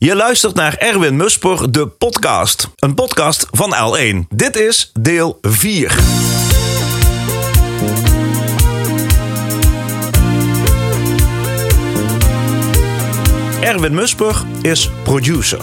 Je 0.00 0.14
luistert 0.14 0.54
naar 0.54 0.74
Erwin 0.74 1.16
Musper, 1.16 1.72
de 1.72 1.86
podcast. 1.86 2.68
Een 2.76 2.94
podcast 2.94 3.46
van 3.50 3.74
L1. 3.74 4.28
Dit 4.28 4.56
is 4.56 4.90
deel 5.00 5.38
4. 5.42 5.98
Erwin 13.60 13.94
Musper 13.94 14.42
is 14.62 14.90
producer. 15.02 15.60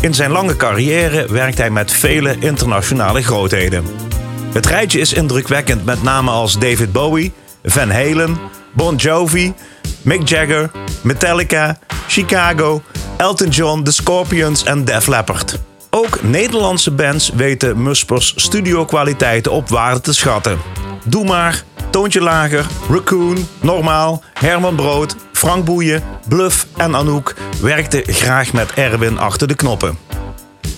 In 0.00 0.14
zijn 0.14 0.30
lange 0.30 0.56
carrière 0.56 1.32
werkt 1.32 1.58
hij 1.58 1.70
met 1.70 1.92
vele 1.92 2.36
internationale 2.38 3.22
grootheden. 3.22 3.84
Het 4.52 4.66
rijtje 4.66 5.00
is 5.00 5.12
indrukwekkend 5.12 5.84
met 5.84 6.02
namen 6.02 6.32
als 6.32 6.58
David 6.58 6.92
Bowie, 6.92 7.32
Van 7.64 7.90
Halen, 7.90 8.38
Bon 8.72 8.96
Jovi, 8.96 9.54
Mick 10.02 10.28
Jagger, 10.28 10.70
Metallica, 11.02 11.78
Chicago, 12.08 12.82
Elton 13.18 13.48
John, 13.48 13.82
The 13.82 13.92
Scorpions 13.92 14.64
en 14.64 14.84
Def 14.84 15.06
Leppard. 15.06 15.58
Ook 15.90 16.22
Nederlandse 16.22 16.90
bands 16.90 17.30
weten 17.34 17.82
Muspers 17.82 18.32
studiokwaliteiten 18.36 19.52
op 19.52 19.68
waarde 19.68 20.00
te 20.00 20.14
schatten. 20.14 20.58
Doe 21.04 21.24
maar, 21.24 21.62
Toontje 21.90 22.20
Lager, 22.20 22.66
Raccoon, 22.90 23.48
Normaal, 23.60 24.22
Herman 24.32 24.76
Brood, 24.76 25.16
Frank 25.32 25.64
Boeien, 25.64 26.02
Bluff 26.28 26.66
en 26.76 26.94
Anouk 26.94 27.34
werkten 27.60 28.02
graag 28.06 28.52
met 28.52 28.72
Erwin 28.72 29.18
achter 29.18 29.48
de 29.48 29.54
knoppen. 29.54 29.98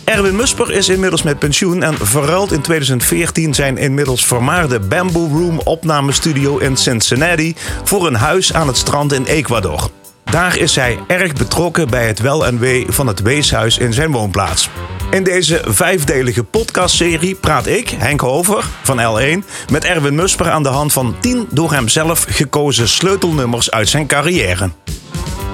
Erwin 0.05 0.37
Musper 0.37 0.71
is 0.71 0.89
inmiddels 0.89 1.23
met 1.23 1.39
pensioen 1.39 1.83
en 1.83 1.95
verruilt 2.07 2.53
in 2.53 2.61
2014 2.61 3.55
zijn 3.55 3.79
inmiddels 3.79 4.27
vermaarde 4.27 4.81
Bamboo 4.81 5.29
Room 5.29 5.61
opnamestudio 5.65 6.59
in 6.59 6.77
Cincinnati 6.77 7.55
voor 7.85 8.07
een 8.07 8.15
huis 8.15 8.53
aan 8.53 8.67
het 8.67 8.77
strand 8.77 9.13
in 9.13 9.25
Ecuador. 9.25 9.91
Daar 10.31 10.57
is 10.57 10.77
hij 10.77 10.99
erg 11.07 11.33
betrokken 11.33 11.91
bij 11.91 12.07
het 12.07 12.19
wel 12.19 12.47
en 12.47 12.59
wee 12.59 12.87
van 12.89 13.07
het 13.07 13.23
weeshuis 13.23 13.79
in 13.79 13.93
zijn 13.93 14.13
woonplaats. 14.13 14.69
In 15.11 15.25
deze 15.25 15.63
vijfdelige 15.67 16.45
podcastserie 16.45 17.35
praat 17.35 17.67
ik, 17.67 17.89
Henk 17.89 18.21
Hover 18.21 18.65
van 18.83 18.99
L1, 18.99 19.45
met 19.71 19.85
Erwin 19.85 20.15
Musper 20.15 20.51
aan 20.51 20.63
de 20.63 20.69
hand 20.69 20.93
van 20.93 21.17
10 21.21 21.47
door 21.51 21.73
hem 21.73 21.89
zelf 21.89 22.27
gekozen 22.29 22.89
sleutelnummers 22.89 23.71
uit 23.71 23.89
zijn 23.89 24.07
carrière. 24.07 24.71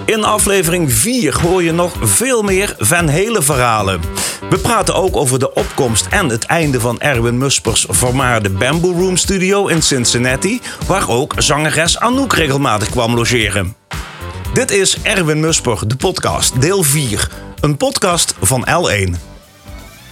In 0.05 0.25
aflevering 0.25 0.93
4 0.93 1.41
hoor 1.41 1.63
je 1.63 1.73
nog 1.73 1.93
veel 2.01 2.43
meer 2.43 2.75
Van 2.79 3.09
Hele 3.09 3.43
verhalen. 3.43 4.01
We 4.51 4.59
praten 4.59 4.95
ook 4.95 5.17
over 5.17 5.39
de 5.39 5.55
opkomst 5.55 6.07
en 6.11 6.29
het 6.29 6.45
einde 6.45 6.81
van 6.81 7.01
Erwin 7.01 7.39
Muspers 7.39 7.87
vermaarde 7.89 8.51
Bamboo 8.51 8.93
Room 8.93 9.17
studio 9.17 9.67
in 9.67 9.83
Cincinnati, 9.83 10.61
waar 10.87 11.09
ook 11.09 11.35
zangeres 11.37 11.99
Anouk 11.99 12.33
regelmatig 12.33 12.91
kwam 12.91 13.15
logeren. 13.15 13.77
Dit 14.57 14.71
is 14.71 15.03
Erwin 15.03 15.41
Musper, 15.41 15.89
de 15.89 15.97
podcast, 15.97 16.61
deel 16.61 16.83
4. 16.83 17.31
Een 17.61 17.77
podcast 17.77 18.35
van 18.41 18.67
L1. 18.69 19.11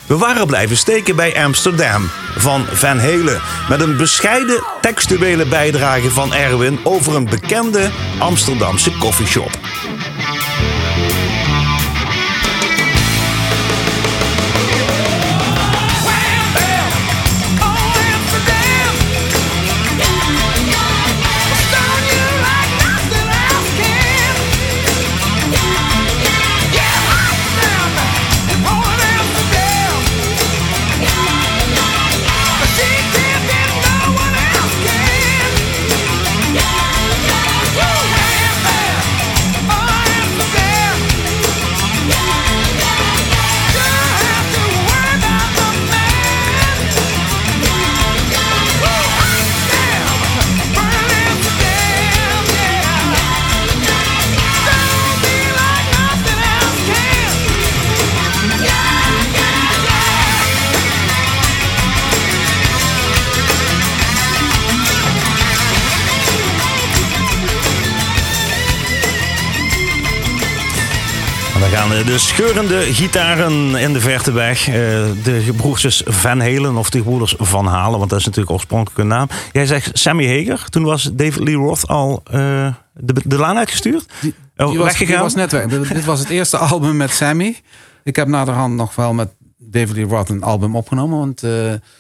We 0.06 0.16
waren 0.16 0.46
blijven 0.46 0.76
steken 0.76 1.16
bij 1.16 1.44
Amsterdam 1.44 2.10
van 2.36 2.64
Van 2.64 2.98
Helen. 2.98 3.40
Met 3.68 3.80
een 3.80 3.96
bescheiden 3.96 4.62
textuele 4.80 5.46
bijdrage 5.46 6.10
van 6.10 6.34
Erwin 6.34 6.78
over 6.82 7.14
een 7.14 7.28
bekende 7.28 7.90
Amsterdamse 8.18 8.98
koffieshop. 8.98 9.58
We 71.64 71.70
gaan 71.70 71.88
de 71.88 72.18
scheurende 72.18 72.80
gitaren 72.80 73.74
in 73.74 73.92
de 73.92 74.00
verte 74.00 74.32
weg. 74.32 74.68
Eh, 74.68 74.74
De 75.24 75.52
broertjes 75.56 76.02
Van 76.06 76.40
Halen 76.40 76.76
of 76.76 76.90
de 76.90 77.02
broeders 77.02 77.34
Van 77.38 77.66
Halen, 77.66 77.98
want 77.98 78.10
dat 78.10 78.18
is 78.18 78.24
natuurlijk 78.24 78.52
oorspronkelijk 78.52 78.98
een 78.98 79.06
naam. 79.06 79.28
Jij 79.52 79.66
zegt 79.66 79.90
Sammy 79.98 80.26
Hager. 80.46 80.68
Toen 80.68 80.82
was 80.82 81.10
David 81.12 81.38
Lee 81.42 81.54
Roth 81.54 81.86
al 81.88 82.20
eh, 82.24 82.74
de, 82.94 83.14
de 83.24 83.36
laan 83.36 83.56
uitgestuurd? 83.56 84.06
Die, 84.20 84.34
Oh, 84.56 84.76
was, 84.78 84.96
die 84.98 85.16
was 85.18 85.34
net 85.34 85.52
weg. 85.52 85.66
Dit- 85.66 85.88
Dit 85.88 86.04
was 86.04 86.18
het 86.18 86.28
eerste 86.28 86.56
album 86.72 86.96
met 86.96 87.10
Sammy. 87.10 87.56
Ik 88.04 88.16
heb 88.16 88.28
naderhand 88.28 88.74
nog 88.74 88.94
wel 88.94 89.12
met 89.12 89.28
David 89.58 89.96
Lee 89.96 90.04
Roth 90.04 90.28
een 90.28 90.42
album 90.42 90.76
opgenomen. 90.76 91.18
Want 91.18 91.42
eh, 91.42 91.50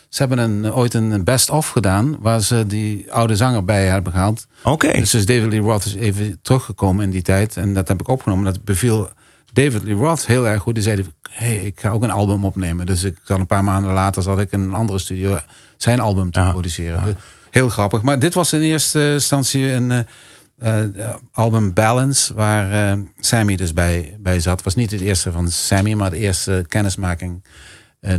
ze 0.08 0.18
hebben 0.24 0.38
een, 0.38 0.72
ooit 0.72 0.94
een 0.94 1.24
best-of 1.24 1.68
gedaan. 1.68 2.16
Waar 2.20 2.40
ze 2.40 2.66
die 2.66 3.12
oude 3.12 3.36
zanger 3.36 3.64
bij 3.64 3.86
hebben 3.86 4.12
gehaald. 4.12 4.46
Oké. 4.62 4.92
Dus, 4.92 5.10
dus 5.10 5.26
David 5.26 5.50
Lee 5.50 5.60
Roth 5.60 5.84
is 5.84 5.94
even 5.94 6.38
teruggekomen 6.42 7.04
in 7.04 7.10
die 7.10 7.22
tijd. 7.22 7.56
En 7.56 7.74
dat 7.74 7.88
heb 7.88 8.00
ik 8.00 8.08
opgenomen. 8.08 8.44
Dat 8.44 8.64
beviel 8.64 9.08
David 9.54 9.82
Lee 9.82 9.94
Roth 9.94 10.26
heel 10.26 10.48
erg 10.48 10.62
goed. 10.62 10.74
Die 10.74 10.82
zei, 10.82 11.04
hey, 11.30 11.56
ik 11.56 11.80
ga 11.80 11.88
ook 11.88 12.02
een 12.02 12.10
album 12.10 12.44
opnemen. 12.44 12.86
Dus 12.86 13.02
ik 13.04 13.16
zat 13.24 13.38
een 13.38 13.46
paar 13.46 13.64
maanden 13.64 13.92
later 13.92 14.22
zat 14.22 14.38
ik 14.40 14.52
in 14.52 14.60
een 14.60 14.74
andere 14.74 14.98
studio 14.98 15.38
zijn 15.76 16.00
album 16.00 16.30
te 16.30 16.40
Ja. 16.40 16.50
produceren. 16.50 17.16
Heel 17.50 17.68
grappig. 17.68 18.02
Maar 18.02 18.18
dit 18.18 18.34
was 18.34 18.52
in 18.52 18.60
eerste 18.60 19.12
instantie 19.12 19.70
een 19.72 19.90
eh, 19.90 20.82
eh, 20.82 21.14
album 21.32 21.72
Balance, 21.72 22.34
waar 22.34 22.92
eh, 22.92 22.98
Sammy 23.18 23.56
dus 23.56 23.72
bij, 23.72 24.16
bij 24.20 24.40
zat. 24.40 24.62
was 24.62 24.74
niet 24.74 24.90
het 24.90 25.00
eerste 25.00 25.32
van 25.32 25.50
Sammy, 25.50 25.92
maar 25.94 26.10
de 26.10 26.16
eerste 26.18 26.64
kennismaking 26.68 27.44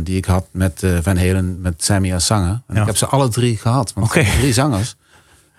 die 0.02 0.16
ik 0.16 0.24
had 0.24 0.46
met 0.52 0.82
Van 1.02 1.16
Halen, 1.16 1.60
met 1.60 1.84
Sammy 1.84 2.12
als 2.12 2.26
zanger. 2.26 2.62
En 2.66 2.74
Ja. 2.74 2.80
ik 2.80 2.86
heb 2.86 2.96
ze 2.96 3.06
alle 3.06 3.28
drie 3.28 3.56
gehad. 3.56 3.92
Want 3.92 4.10
drie 4.10 4.52
zangers 4.52 4.94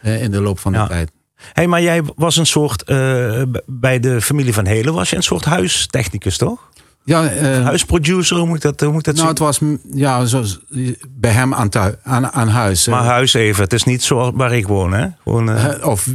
in 0.01 0.31
de 0.31 0.41
loop 0.41 0.59
van 0.59 0.71
de 0.71 0.85
tijd. 0.87 1.11
Hey, 1.53 1.67
maar 1.67 1.81
jij 1.81 2.01
was 2.15 2.37
een 2.37 2.45
soort, 2.45 2.83
eh, 2.83 3.41
bij 3.65 3.99
de 3.99 4.21
familie 4.21 4.53
Van 4.53 4.65
Helen 4.65 4.93
was 4.93 5.09
je 5.09 5.15
een 5.15 5.23
soort 5.23 5.45
huistechnicus, 5.45 6.37
toch? 6.37 6.69
Ja, 7.03 7.27
eh, 7.27 7.63
Huisproducer, 7.63 8.37
hoe 8.37 8.47
moet 8.47 8.55
ik 8.55 8.61
dat, 8.61 8.79
hoe 8.81 8.89
moet 8.91 9.07
ik 9.07 9.15
dat 9.15 9.15
nou, 9.25 9.27
zien? 9.27 9.45
het 9.47 9.59
was 9.59 9.59
ja, 9.99 10.25
zoals 10.25 10.59
bij 11.09 11.31
hem 11.31 11.53
aan, 11.53 11.69
thui- 11.69 11.95
aan, 12.03 12.31
aan 12.31 12.47
huis. 12.47 12.87
Maar 12.87 13.03
huis 13.03 13.33
even, 13.33 13.63
het 13.63 13.73
is 13.73 13.83
niet 13.83 14.03
zo 14.03 14.31
waar 14.35 14.53
ik 14.55 14.67
woon, 14.67 14.93
hè? 14.93 15.07
Gewoon, 15.23 15.49
Eh, 15.51 15.87
Of 15.87 16.07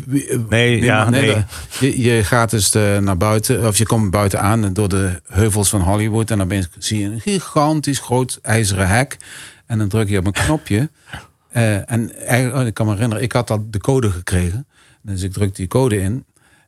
Nee, 0.48 0.82
ja, 0.82 1.10
nee. 1.10 1.44
Je, 1.80 2.00
je 2.02 2.24
gaat 2.24 2.50
dus 2.50 2.72
naar 3.00 3.16
buiten, 3.16 3.66
of 3.66 3.78
je 3.78 3.86
komt 3.86 4.10
buiten 4.10 4.40
aan 4.40 4.72
door 4.72 4.88
de 4.88 5.20
heuvels 5.28 5.68
van 5.68 5.80
Hollywood. 5.80 6.30
En 6.30 6.36
dan 6.38 6.46
opeens 6.46 6.68
zie 6.78 6.98
je 7.00 7.04
een 7.06 7.20
gigantisch 7.20 7.98
groot 7.98 8.38
ijzeren 8.42 8.88
hek. 8.88 9.16
En 9.66 9.78
dan 9.78 9.88
druk 9.88 10.08
je 10.08 10.18
op 10.18 10.26
een 10.26 10.32
knopje. 10.32 10.90
En 11.86 12.16
eigenlijk, 12.26 12.60
oh, 12.60 12.66
ik 12.66 12.74
kan 12.74 12.86
me 12.86 12.92
herinneren, 12.92 13.22
ik 13.22 13.32
had 13.32 13.50
al 13.50 13.66
de 13.70 13.78
code 13.78 14.10
gekregen. 14.10 14.66
Dus 15.02 15.22
ik 15.22 15.32
druk 15.32 15.54
die 15.54 15.66
code 15.66 16.00
in. 16.00 16.24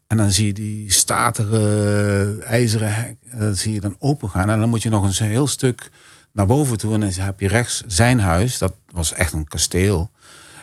En 0.06 0.16
dan 0.16 0.31
zie 0.31 0.46
je 0.46 0.52
die 0.52 0.92
statige 0.92 2.36
ijzeren 2.44 2.94
hek, 2.94 3.16
eh, 3.31 3.38
dat 3.38 3.58
zie 3.58 3.72
je 3.72 3.81
dan 3.81 3.96
open 3.98 4.31
gaan. 4.31 4.50
En 4.50 4.60
dan 4.60 4.69
moet 4.69 4.82
je 4.82 4.88
nog 4.88 5.04
eens 5.04 5.20
een 5.20 5.26
heel 5.26 5.46
stuk 5.46 5.90
naar 6.32 6.46
boven 6.46 6.78
toe. 6.78 6.94
En 6.94 7.00
dan 7.00 7.10
heb 7.12 7.40
je 7.40 7.48
rechts 7.48 7.82
zijn 7.86 8.20
huis. 8.20 8.58
Dat 8.58 8.75
was 8.90 9.12
echt 9.12 9.32
een 9.32 9.48
kasteel. 9.48 10.10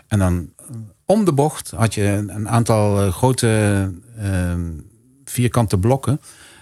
En 0.08 0.20
dan 0.20 0.50
eh, 0.58 0.66
om 1.06 1.26
de 1.26 1.34
bocht 1.34 1.72
had 1.72 1.94
je 1.94 2.04
een, 2.28 2.50
aantal 2.50 3.02
eh, 3.02 3.14
grote 3.14 3.92
vierkante 5.26 5.78
blokken. 5.78 6.22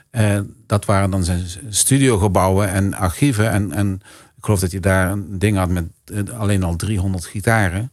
Eh, 0.09 0.39
dat 0.65 0.85
waren 0.85 1.11
dan 1.11 1.23
zijn 1.23 1.45
studiogebouwen 1.69 2.69
en 2.69 2.93
archieven. 2.93 3.51
En, 3.51 3.71
en 3.71 4.01
ik 4.37 4.43
geloof 4.45 4.59
dat 4.59 4.71
je 4.71 4.79
daar 4.79 5.11
een 5.11 5.39
ding 5.39 5.57
had 5.57 5.69
met 5.69 5.85
alleen 6.33 6.63
al 6.63 6.75
300 6.75 7.25
gitaren. 7.25 7.91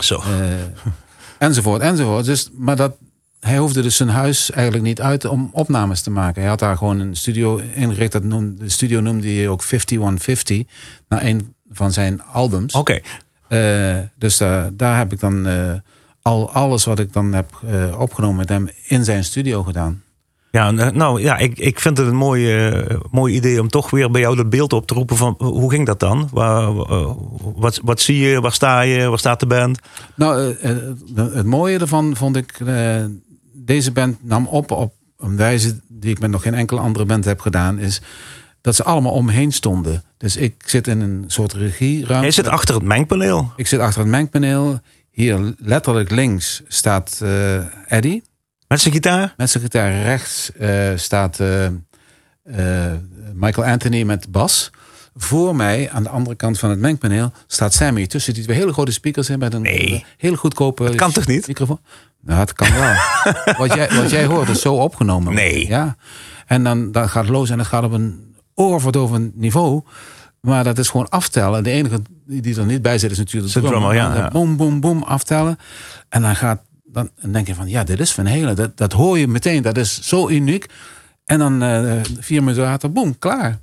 zo. 0.00 0.22
Enzovoort, 1.38 1.80
enzovoort. 1.80 2.24
Dus, 2.24 2.50
maar 2.52 2.76
dat, 2.76 2.96
hij 3.40 3.58
hoefde 3.58 3.82
dus 3.82 3.96
zijn 3.96 4.08
huis 4.08 4.50
eigenlijk 4.50 4.84
niet 4.84 5.00
uit 5.00 5.24
om 5.24 5.50
opnames 5.52 6.00
te 6.00 6.10
maken. 6.10 6.40
Hij 6.40 6.50
had 6.50 6.58
daar 6.58 6.76
gewoon 6.76 7.00
een 7.00 7.16
studio 7.16 7.56
ingericht. 7.74 8.12
Dat 8.12 8.24
noemde, 8.24 8.64
de 8.64 8.68
studio 8.68 9.00
noemde 9.00 9.28
hij 9.28 9.48
ook 9.48 9.62
5150. 9.62 10.62
Naar 11.08 11.24
een 11.24 11.54
van 11.70 11.92
zijn 11.92 12.22
albums. 12.22 12.74
Oké. 12.74 13.00
Eh, 13.48 13.98
dus 14.16 14.36
daar 14.36 14.76
daar 14.76 14.98
heb 14.98 15.12
ik 15.12 15.20
dan 15.20 15.46
eh, 15.46 15.72
al 16.22 16.50
alles 16.50 16.84
wat 16.84 16.98
ik 16.98 17.12
dan 17.12 17.32
heb 17.32 17.50
eh, 17.66 18.00
opgenomen 18.00 18.36
met 18.36 18.48
hem 18.48 18.68
in 18.84 19.04
zijn 19.04 19.24
studio 19.24 19.62
gedaan. 19.62 20.02
Ja, 20.56 20.70
nou 20.70 21.20
ja, 21.20 21.36
ik, 21.36 21.58
ik 21.58 21.80
vind 21.80 21.98
het 21.98 22.06
een 22.06 22.16
mooi, 22.16 22.68
uh, 22.68 22.96
mooi 23.10 23.34
idee 23.34 23.60
om 23.60 23.68
toch 23.68 23.90
weer 23.90 24.10
bij 24.10 24.20
jou 24.20 24.36
dat 24.36 24.50
beeld 24.50 24.72
op 24.72 24.86
te 24.86 24.94
roepen 24.94 25.16
van 25.16 25.34
hoe 25.38 25.70
ging 25.70 25.86
dat 25.86 26.00
dan? 26.00 26.28
Waar, 26.32 26.74
wat, 27.54 27.80
wat 27.82 28.00
zie 28.00 28.18
je, 28.18 28.40
waar 28.40 28.52
sta 28.52 28.80
je, 28.80 29.08
waar 29.08 29.18
staat 29.18 29.40
de 29.40 29.46
band? 29.46 29.78
Nou, 30.14 30.56
het 31.14 31.46
mooie 31.46 31.78
ervan 31.78 32.16
vond 32.16 32.36
ik, 32.36 32.58
deze 33.52 33.92
band 33.92 34.16
nam 34.22 34.46
op 34.46 34.70
op 34.70 34.94
een 35.18 35.36
wijze 35.36 35.80
die 35.88 36.10
ik 36.10 36.18
met 36.18 36.30
nog 36.30 36.42
geen 36.42 36.54
enkele 36.54 36.80
andere 36.80 37.04
band 37.04 37.24
heb 37.24 37.40
gedaan, 37.40 37.78
is 37.78 38.02
dat 38.60 38.74
ze 38.74 38.84
allemaal 38.84 39.12
omheen 39.12 39.52
stonden. 39.52 40.02
Dus 40.16 40.36
ik 40.36 40.62
zit 40.66 40.86
in 40.86 41.00
een 41.00 41.24
soort 41.26 41.52
regieruimte. 41.52 42.26
Je 42.26 42.32
zit 42.32 42.48
achter 42.48 42.74
het 42.74 42.84
mengpaneel. 42.84 43.52
Ik 43.56 43.66
zit 43.66 43.80
achter 43.80 44.00
het 44.00 44.10
mengpaneel. 44.10 44.80
Hier 45.10 45.54
letterlijk 45.58 46.10
links 46.10 46.62
staat 46.68 47.22
Eddie. 47.86 48.22
Met 48.68 48.80
zijn 48.80 48.94
gitaar? 48.94 49.34
Met 49.36 49.50
zijn 49.50 49.62
gitaar. 49.62 50.02
Rechts 50.02 50.50
uh, 50.60 50.88
staat 50.96 51.40
uh, 51.40 51.66
Michael 53.34 53.66
Anthony 53.66 54.02
met 54.02 54.30
bas. 54.30 54.70
Voor 55.18 55.56
mij, 55.56 55.90
aan 55.90 56.02
de 56.02 56.08
andere 56.08 56.36
kant 56.36 56.58
van 56.58 56.70
het 56.70 56.78
mengpaneel, 56.78 57.32
staat 57.46 57.74
Sammy. 57.74 58.06
Tussen 58.06 58.34
die 58.34 58.42
twee 58.42 58.56
hele 58.56 58.72
grote 58.72 58.92
speakers 58.92 59.30
in 59.30 59.38
met 59.38 59.54
een 59.54 59.62
nee. 59.62 60.04
hele 60.16 60.36
goedkope 60.36 60.84
dat 60.84 60.94
kan 60.94 61.12
toch 61.12 61.26
niet? 61.26 61.46
microfoon. 61.46 61.80
Nou, 62.20 62.40
het 62.40 62.52
kan 62.52 62.72
wel. 62.72 62.94
wat, 63.66 63.74
jij, 63.74 63.90
wat 63.90 64.10
jij 64.10 64.24
hoort 64.24 64.48
is 64.48 64.60
zo 64.60 64.74
opgenomen. 64.74 65.34
Nee. 65.34 65.66
Ja. 65.66 65.96
En 66.46 66.64
dan, 66.64 66.92
dan 66.92 67.08
gaat 67.08 67.22
het 67.22 67.32
los 67.32 67.50
en 67.50 67.58
het 67.58 67.66
gaat 67.66 67.84
op 67.84 67.92
een 67.92 68.34
oorverdovend 68.54 69.36
niveau. 69.36 69.82
Maar 70.40 70.64
dat 70.64 70.78
is 70.78 70.88
gewoon 70.88 71.08
aftellen. 71.08 71.64
De 71.64 71.70
enige 71.70 72.02
die 72.26 72.58
er 72.58 72.64
niet 72.64 72.82
bij 72.82 72.98
zit 72.98 73.10
is 73.10 73.18
natuurlijk 73.18 73.52
de 73.52 73.60
drummer. 73.60 73.94
Ja, 73.94 74.14
ja. 74.14 74.28
Boom, 74.28 74.56
boom, 74.56 74.80
boom, 74.80 75.02
aftellen. 75.02 75.58
En 76.08 76.22
dan 76.22 76.36
gaat 76.36 76.60
dan 76.86 77.10
denk 77.20 77.46
je 77.46 77.54
van 77.54 77.68
ja, 77.68 77.84
dit 77.84 78.00
is 78.00 78.12
Van 78.12 78.26
Helen. 78.26 78.56
Dat, 78.56 78.76
dat 78.76 78.92
hoor 78.92 79.18
je 79.18 79.28
meteen. 79.28 79.62
Dat 79.62 79.76
is 79.76 80.00
zo 80.00 80.28
uniek. 80.28 80.66
En 81.24 81.38
dan 81.38 81.62
uh, 81.62 81.92
vier 82.18 82.42
minuten 82.42 82.62
later, 82.62 82.92
boom, 82.92 83.18
klaar. 83.18 83.58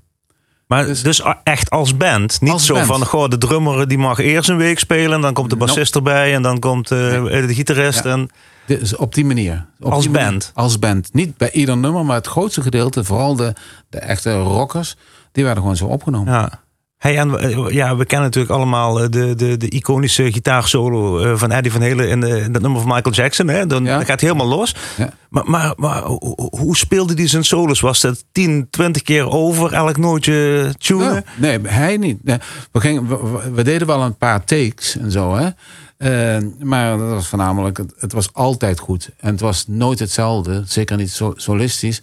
Maar 0.67 0.85
dus, 0.85 1.01
dus 1.01 1.21
echt 1.43 1.69
als 1.69 1.97
band. 1.97 2.41
Niet 2.41 2.61
zo 2.61 2.75
van, 2.83 3.05
goh, 3.05 3.29
de 3.29 3.37
drummer 3.37 3.87
die 3.87 3.97
mag 3.97 4.19
eerst 4.19 4.49
een 4.49 4.57
week 4.57 4.79
spelen. 4.79 5.13
En 5.13 5.21
dan 5.21 5.33
komt 5.33 5.49
de 5.49 5.55
bassist 5.55 5.95
erbij. 5.95 6.33
En 6.33 6.41
dan 6.41 6.59
komt 6.59 6.91
uh, 6.91 6.97
de 7.47 7.53
gitarist. 7.53 8.05
En... 8.05 8.29
Dus 8.65 8.95
op 8.95 9.13
die 9.13 9.25
manier. 9.25 9.65
Op 9.79 9.91
als 9.91 10.03
die 10.03 10.11
band? 10.11 10.25
Manier, 10.25 10.51
als 10.53 10.79
band. 10.79 11.13
Niet 11.13 11.37
bij 11.37 11.51
ieder 11.51 11.77
nummer, 11.77 12.05
maar 12.05 12.15
het 12.15 12.27
grootste 12.27 12.61
gedeelte, 12.61 13.03
vooral 13.03 13.35
de, 13.35 13.53
de 13.89 13.99
echte 13.99 14.33
rockers, 14.39 14.95
die 15.31 15.43
werden 15.43 15.61
gewoon 15.61 15.77
zo 15.77 15.85
opgenomen. 15.85 16.33
Ja. 16.33 16.62
Hey, 17.03 17.17
en 17.17 17.39
eh, 17.39 17.69
ja, 17.69 17.95
we 17.95 18.05
kennen 18.05 18.27
natuurlijk 18.27 18.53
allemaal 18.53 19.01
eh, 19.01 19.09
de, 19.09 19.35
de, 19.35 19.57
de 19.57 19.69
iconische 19.69 20.31
gitaarsolo 20.31 21.19
eh, 21.19 21.35
van 21.35 21.51
Eddie 21.51 21.71
van 21.71 21.81
Helen 21.81 22.09
in, 22.09 22.23
in 22.23 22.51
dat 22.51 22.61
nummer 22.61 22.81
van 22.81 22.89
Michael 22.89 23.15
Jackson. 23.15 23.47
Hè? 23.47 23.67
Dan, 23.67 23.83
ja. 23.83 24.03
gaat 24.03 24.21
helemaal 24.21 24.47
los. 24.47 24.75
Ja. 24.97 25.13
Maar, 25.29 25.49
maar, 25.49 25.73
maar 25.75 26.03
hoe 26.49 26.77
speelde 26.77 27.13
hij 27.13 27.27
zijn 27.27 27.43
solos? 27.43 27.79
Was 27.79 28.01
dat 28.01 28.23
10, 28.31 28.67
20 28.69 29.01
keer 29.01 29.29
over 29.29 29.73
elk 29.73 29.97
nootje 29.97 30.69
tunen? 30.77 31.25
nee, 31.35 31.59
hij 31.61 31.97
niet. 31.97 32.19
We, 32.71 32.79
gingen, 32.79 33.07
we, 33.53 33.63
deden 33.63 33.87
wel 33.87 34.01
een 34.01 34.17
paar 34.17 34.43
takes 34.43 34.97
en 34.97 35.11
zo. 35.11 35.35
Hè? 35.35 35.49
Uh, 35.97 36.47
maar 36.59 36.97
dat 36.97 37.09
was 37.09 37.27
voornamelijk, 37.27 37.77
het, 37.77 37.93
het, 37.99 38.13
was 38.13 38.33
altijd 38.33 38.79
goed. 38.79 39.09
En 39.17 39.31
het 39.31 39.39
was 39.39 39.65
nooit 39.67 39.99
hetzelfde, 39.99 40.63
zeker 40.65 40.97
niet 40.97 41.11
so, 41.11 41.33
solistisch. 41.35 42.01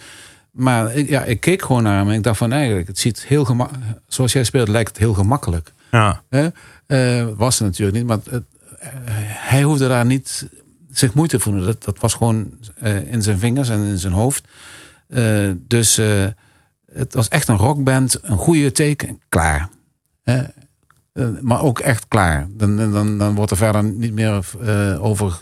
Maar 0.51 0.95
ik, 0.95 1.09
ja, 1.09 1.25
ik 1.25 1.41
keek 1.41 1.63
gewoon 1.63 1.83
naar 1.83 1.99
hem 1.99 2.09
en 2.09 2.15
ik 2.15 2.23
dacht 2.23 2.39
van 2.39 2.53
eigenlijk, 2.53 2.87
het 2.87 2.99
ziet 2.99 3.25
heel 3.27 3.45
gemakkelijk, 3.45 3.85
zoals 4.09 4.33
jij 4.33 4.45
speelt, 4.45 4.69
lijkt 4.69 4.89
het 4.89 4.99
heel 4.99 5.15
gemakkelijk. 5.15 5.73
Ja. 5.91 6.23
Uh, 6.31 7.27
was 7.37 7.59
het 7.59 7.69
natuurlijk 7.69 7.97
niet, 7.97 8.07
maar 8.07 8.19
het, 8.31 8.45
uh, 8.83 8.89
hij 9.25 9.63
hoefde 9.63 9.89
daar 9.89 10.07
niet 10.07 10.49
zich 10.91 11.15
moeite 11.15 11.37
te 11.37 11.43
voelen. 11.43 11.65
Dat, 11.65 11.85
dat 11.85 11.99
was 11.99 12.15
gewoon 12.15 12.51
uh, 12.83 13.13
in 13.13 13.23
zijn 13.23 13.39
vingers 13.39 13.69
en 13.69 13.85
in 13.85 13.99
zijn 13.99 14.13
hoofd. 14.13 14.49
dus 15.55 16.01
het 16.93 17.15
was 17.15 17.29
echt 17.29 17.49
een 17.49 17.57
rockband, 17.57 18.19
een 18.23 18.37
goede 18.37 18.73
teken, 18.73 19.21
klaar. 19.29 19.69
maar 21.41 21.63
ook 21.63 21.79
echt 21.79 22.09
klaar. 22.09 22.47
Dan, 22.51 22.77
dan, 22.77 23.19
dan 23.19 23.35
wordt 23.35 23.51
er 23.51 23.57
verder 23.57 23.85
niet 23.85 24.13
meer 24.13 24.45
over 25.01 25.39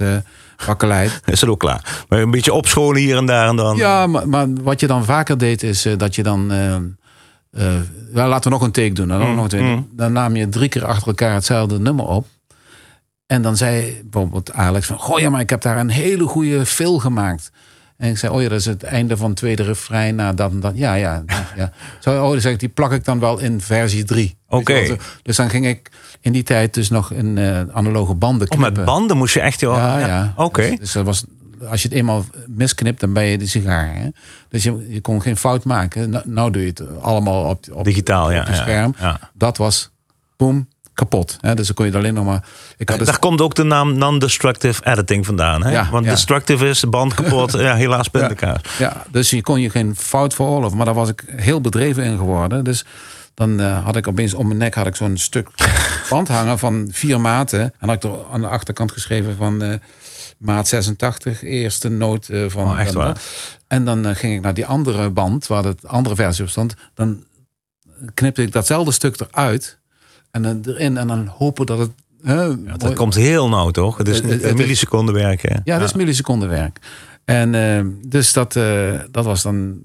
wakkeleid. 0.66 1.20
Is 1.24 1.40
het 1.40 1.50
ook 1.50 1.60
klaar. 1.60 2.04
Maar 2.08 2.20
een 2.20 2.30
beetje 2.30 2.52
opschonen 2.52 3.00
hier 3.00 3.16
en 3.16 3.26
daar 3.26 3.48
en 3.48 3.56
dan. 3.56 3.76
Ja, 3.76 4.06
maar, 4.06 4.28
maar 4.28 4.46
wat 4.62 4.80
je 4.80 4.86
dan 4.86 5.04
vaker 5.04 5.38
deed 5.38 5.62
is 5.62 5.86
uh, 5.86 5.96
dat 5.96 6.14
je 6.14 6.22
dan... 6.22 6.52
Uh, 6.52 6.76
uh, 7.52 7.80
laten 8.12 8.50
we 8.50 8.56
nog 8.58 8.66
een 8.66 8.72
take 8.72 8.92
doen. 8.92 9.08
Dan, 9.08 9.20
mm, 9.20 9.34
nog 9.34 9.52
een 9.52 9.64
mm. 9.64 9.88
dan 9.92 10.12
naam 10.12 10.36
je 10.36 10.48
drie 10.48 10.68
keer 10.68 10.84
achter 10.84 11.08
elkaar 11.08 11.34
hetzelfde 11.34 11.78
nummer 11.78 12.06
op. 12.06 12.26
En 13.26 13.42
dan 13.42 13.56
zei 13.56 14.00
bijvoorbeeld 14.04 14.52
Alex 14.52 14.86
van... 14.86 14.98
Goh 14.98 15.18
ja, 15.18 15.30
maar 15.30 15.40
ik 15.40 15.50
heb 15.50 15.60
daar 15.60 15.78
een 15.78 15.90
hele 15.90 16.24
goede 16.24 16.66
fill 16.66 16.98
gemaakt. 16.98 17.50
En 17.98 18.10
ik 18.10 18.18
zei, 18.18 18.32
oh 18.32 18.42
ja, 18.42 18.48
dat 18.48 18.58
is 18.58 18.64
het 18.64 18.82
einde 18.82 19.16
van 19.16 19.28
het 19.28 19.36
tweede 19.36 19.62
refrein. 19.62 20.14
Na 20.14 20.32
dat 20.32 20.50
en 20.50 20.60
dat. 20.60 20.72
Ja, 20.76 20.94
ja. 20.94 21.24
ja. 21.56 21.72
Zo, 22.00 22.24
oh, 22.24 22.30
dan 22.30 22.40
zeg 22.40 22.52
ik, 22.52 22.60
die 22.60 22.68
plak 22.68 22.92
ik 22.92 23.04
dan 23.04 23.20
wel 23.20 23.38
in 23.38 23.60
versie 23.60 24.04
3. 24.04 24.36
Oké. 24.48 24.72
Okay. 24.72 24.98
Dus 25.22 25.36
dan 25.36 25.50
ging 25.50 25.66
ik 25.66 25.90
in 26.20 26.32
die 26.32 26.42
tijd 26.42 26.74
dus 26.74 26.90
nog 26.90 27.12
in 27.12 27.36
uh, 27.36 27.60
analoge 27.72 28.14
banden 28.14 28.48
knippen. 28.48 28.70
Oh, 28.70 28.76
met 28.76 28.84
banden 28.84 29.16
moest 29.16 29.34
je 29.34 29.40
echt... 29.40 29.60
Ja, 29.60 29.98
ja. 29.98 30.06
ja. 30.06 30.32
Oké. 30.36 30.44
Okay. 30.44 30.70
Dus, 30.70 30.78
dus, 30.78 30.92
dat 30.92 31.04
was, 31.04 31.24
als 31.68 31.82
je 31.82 31.88
het 31.88 31.96
eenmaal 31.96 32.24
misknipt, 32.46 33.00
dan 33.00 33.12
ben 33.12 33.24
je 33.24 33.38
de 33.38 33.46
sigaar. 33.46 33.94
Hè? 33.94 34.08
Dus 34.48 34.62
je, 34.62 34.86
je 34.88 35.00
kon 35.00 35.22
geen 35.22 35.36
fout 35.36 35.64
maken. 35.64 36.10
Nou, 36.10 36.28
nou 36.28 36.50
doe 36.50 36.62
je 36.62 36.68
het 36.68 37.00
allemaal 37.00 37.50
op, 37.50 37.64
op, 37.72 37.84
Digitaal, 37.84 38.26
op, 38.26 38.32
ja, 38.32 38.40
op 38.40 38.46
het 38.46 38.56
scherm. 38.56 38.94
Ja, 38.98 39.30
Dat 39.34 39.56
was, 39.56 39.90
boom, 40.36 40.68
kapot. 40.98 41.36
Hè? 41.40 41.54
Dus 41.54 41.66
dan 41.66 41.74
kon 41.74 41.84
je 41.84 41.90
het 41.90 42.00
alleen 42.00 42.14
nog 42.14 42.24
maar... 42.24 42.44
Ik 42.76 42.88
had 42.88 42.98
dus... 42.98 43.06
Daar 43.06 43.18
komt 43.18 43.40
ook 43.40 43.54
de 43.54 43.62
naam 43.62 43.98
non-destructive 43.98 44.84
editing 44.84 45.26
vandaan. 45.26 45.64
Hè? 45.64 45.70
Ja, 45.70 45.88
Want 45.90 46.04
ja. 46.04 46.10
destructive 46.10 46.68
is, 46.68 46.80
de 46.80 46.86
band 46.86 47.14
kapot, 47.14 47.52
ja, 47.68 47.74
helaas 47.74 48.08
pindakaas. 48.08 48.60
Ja, 48.78 48.84
ja, 48.84 49.04
dus 49.10 49.30
je 49.30 49.42
kon 49.42 49.60
je 49.60 49.70
geen 49.70 49.96
fout 49.96 50.34
veroorloven. 50.34 50.76
Maar 50.76 50.86
daar 50.86 50.94
was 50.94 51.08
ik 51.08 51.24
heel 51.36 51.60
bedreven 51.60 52.04
in 52.04 52.16
geworden. 52.16 52.64
Dus 52.64 52.84
dan 53.34 53.60
uh, 53.60 53.84
had 53.84 53.96
ik 53.96 54.08
opeens 54.08 54.34
om 54.34 54.46
mijn 54.46 54.58
nek 54.58 54.74
had 54.74 54.86
ik 54.86 54.96
zo'n 54.96 55.16
stuk 55.16 55.48
band 56.10 56.28
hangen 56.28 56.58
van 56.58 56.88
vier 56.92 57.20
maten. 57.20 57.60
En 57.60 57.88
had 57.88 58.04
ik 58.04 58.10
er 58.10 58.18
aan 58.32 58.40
de 58.40 58.48
achterkant 58.48 58.92
geschreven 58.92 59.36
van 59.36 59.62
uh, 59.62 59.74
maat 60.38 60.68
86, 60.68 61.42
eerste 61.42 61.88
noot 61.88 62.28
uh, 62.28 62.50
van. 62.50 62.64
Oh, 62.64 62.80
echt 62.80 62.92
waar? 62.92 63.20
En 63.66 63.84
dan 63.84 64.16
ging 64.16 64.34
ik 64.34 64.40
naar 64.40 64.54
die 64.54 64.66
andere 64.66 65.10
band, 65.10 65.46
waar 65.46 65.62
de 65.62 65.74
andere 65.86 66.14
versie 66.14 66.44
op 66.44 66.50
stond. 66.50 66.74
Dan 66.94 67.24
knipte 68.14 68.42
ik 68.42 68.52
datzelfde 68.52 68.92
stuk 68.92 69.20
eruit 69.20 69.77
en 70.30 70.42
dan 70.42 70.60
erin 70.66 70.96
en 70.96 71.06
dan 71.06 71.26
hopen 71.26 71.66
dat 71.66 71.78
het. 71.78 71.90
ja, 72.22 72.56
dat 72.76 72.94
komt 72.94 73.14
heel 73.14 73.48
nauw, 73.48 73.70
toch? 73.70 73.96
Het 73.96 74.08
is 74.08 74.20
een 74.20 74.56
milliseconde 74.56 75.12
werk. 75.12 75.42
Hè? 75.42 75.56
Ja, 75.64 75.78
dat 75.78 75.88
is 75.88 75.94
milliseconde 75.94 76.46
werk. 76.46 76.78
En 77.24 78.00
dus 78.06 78.32
dat, 78.32 78.52
dat 79.10 79.24
was 79.24 79.42
dan 79.42 79.80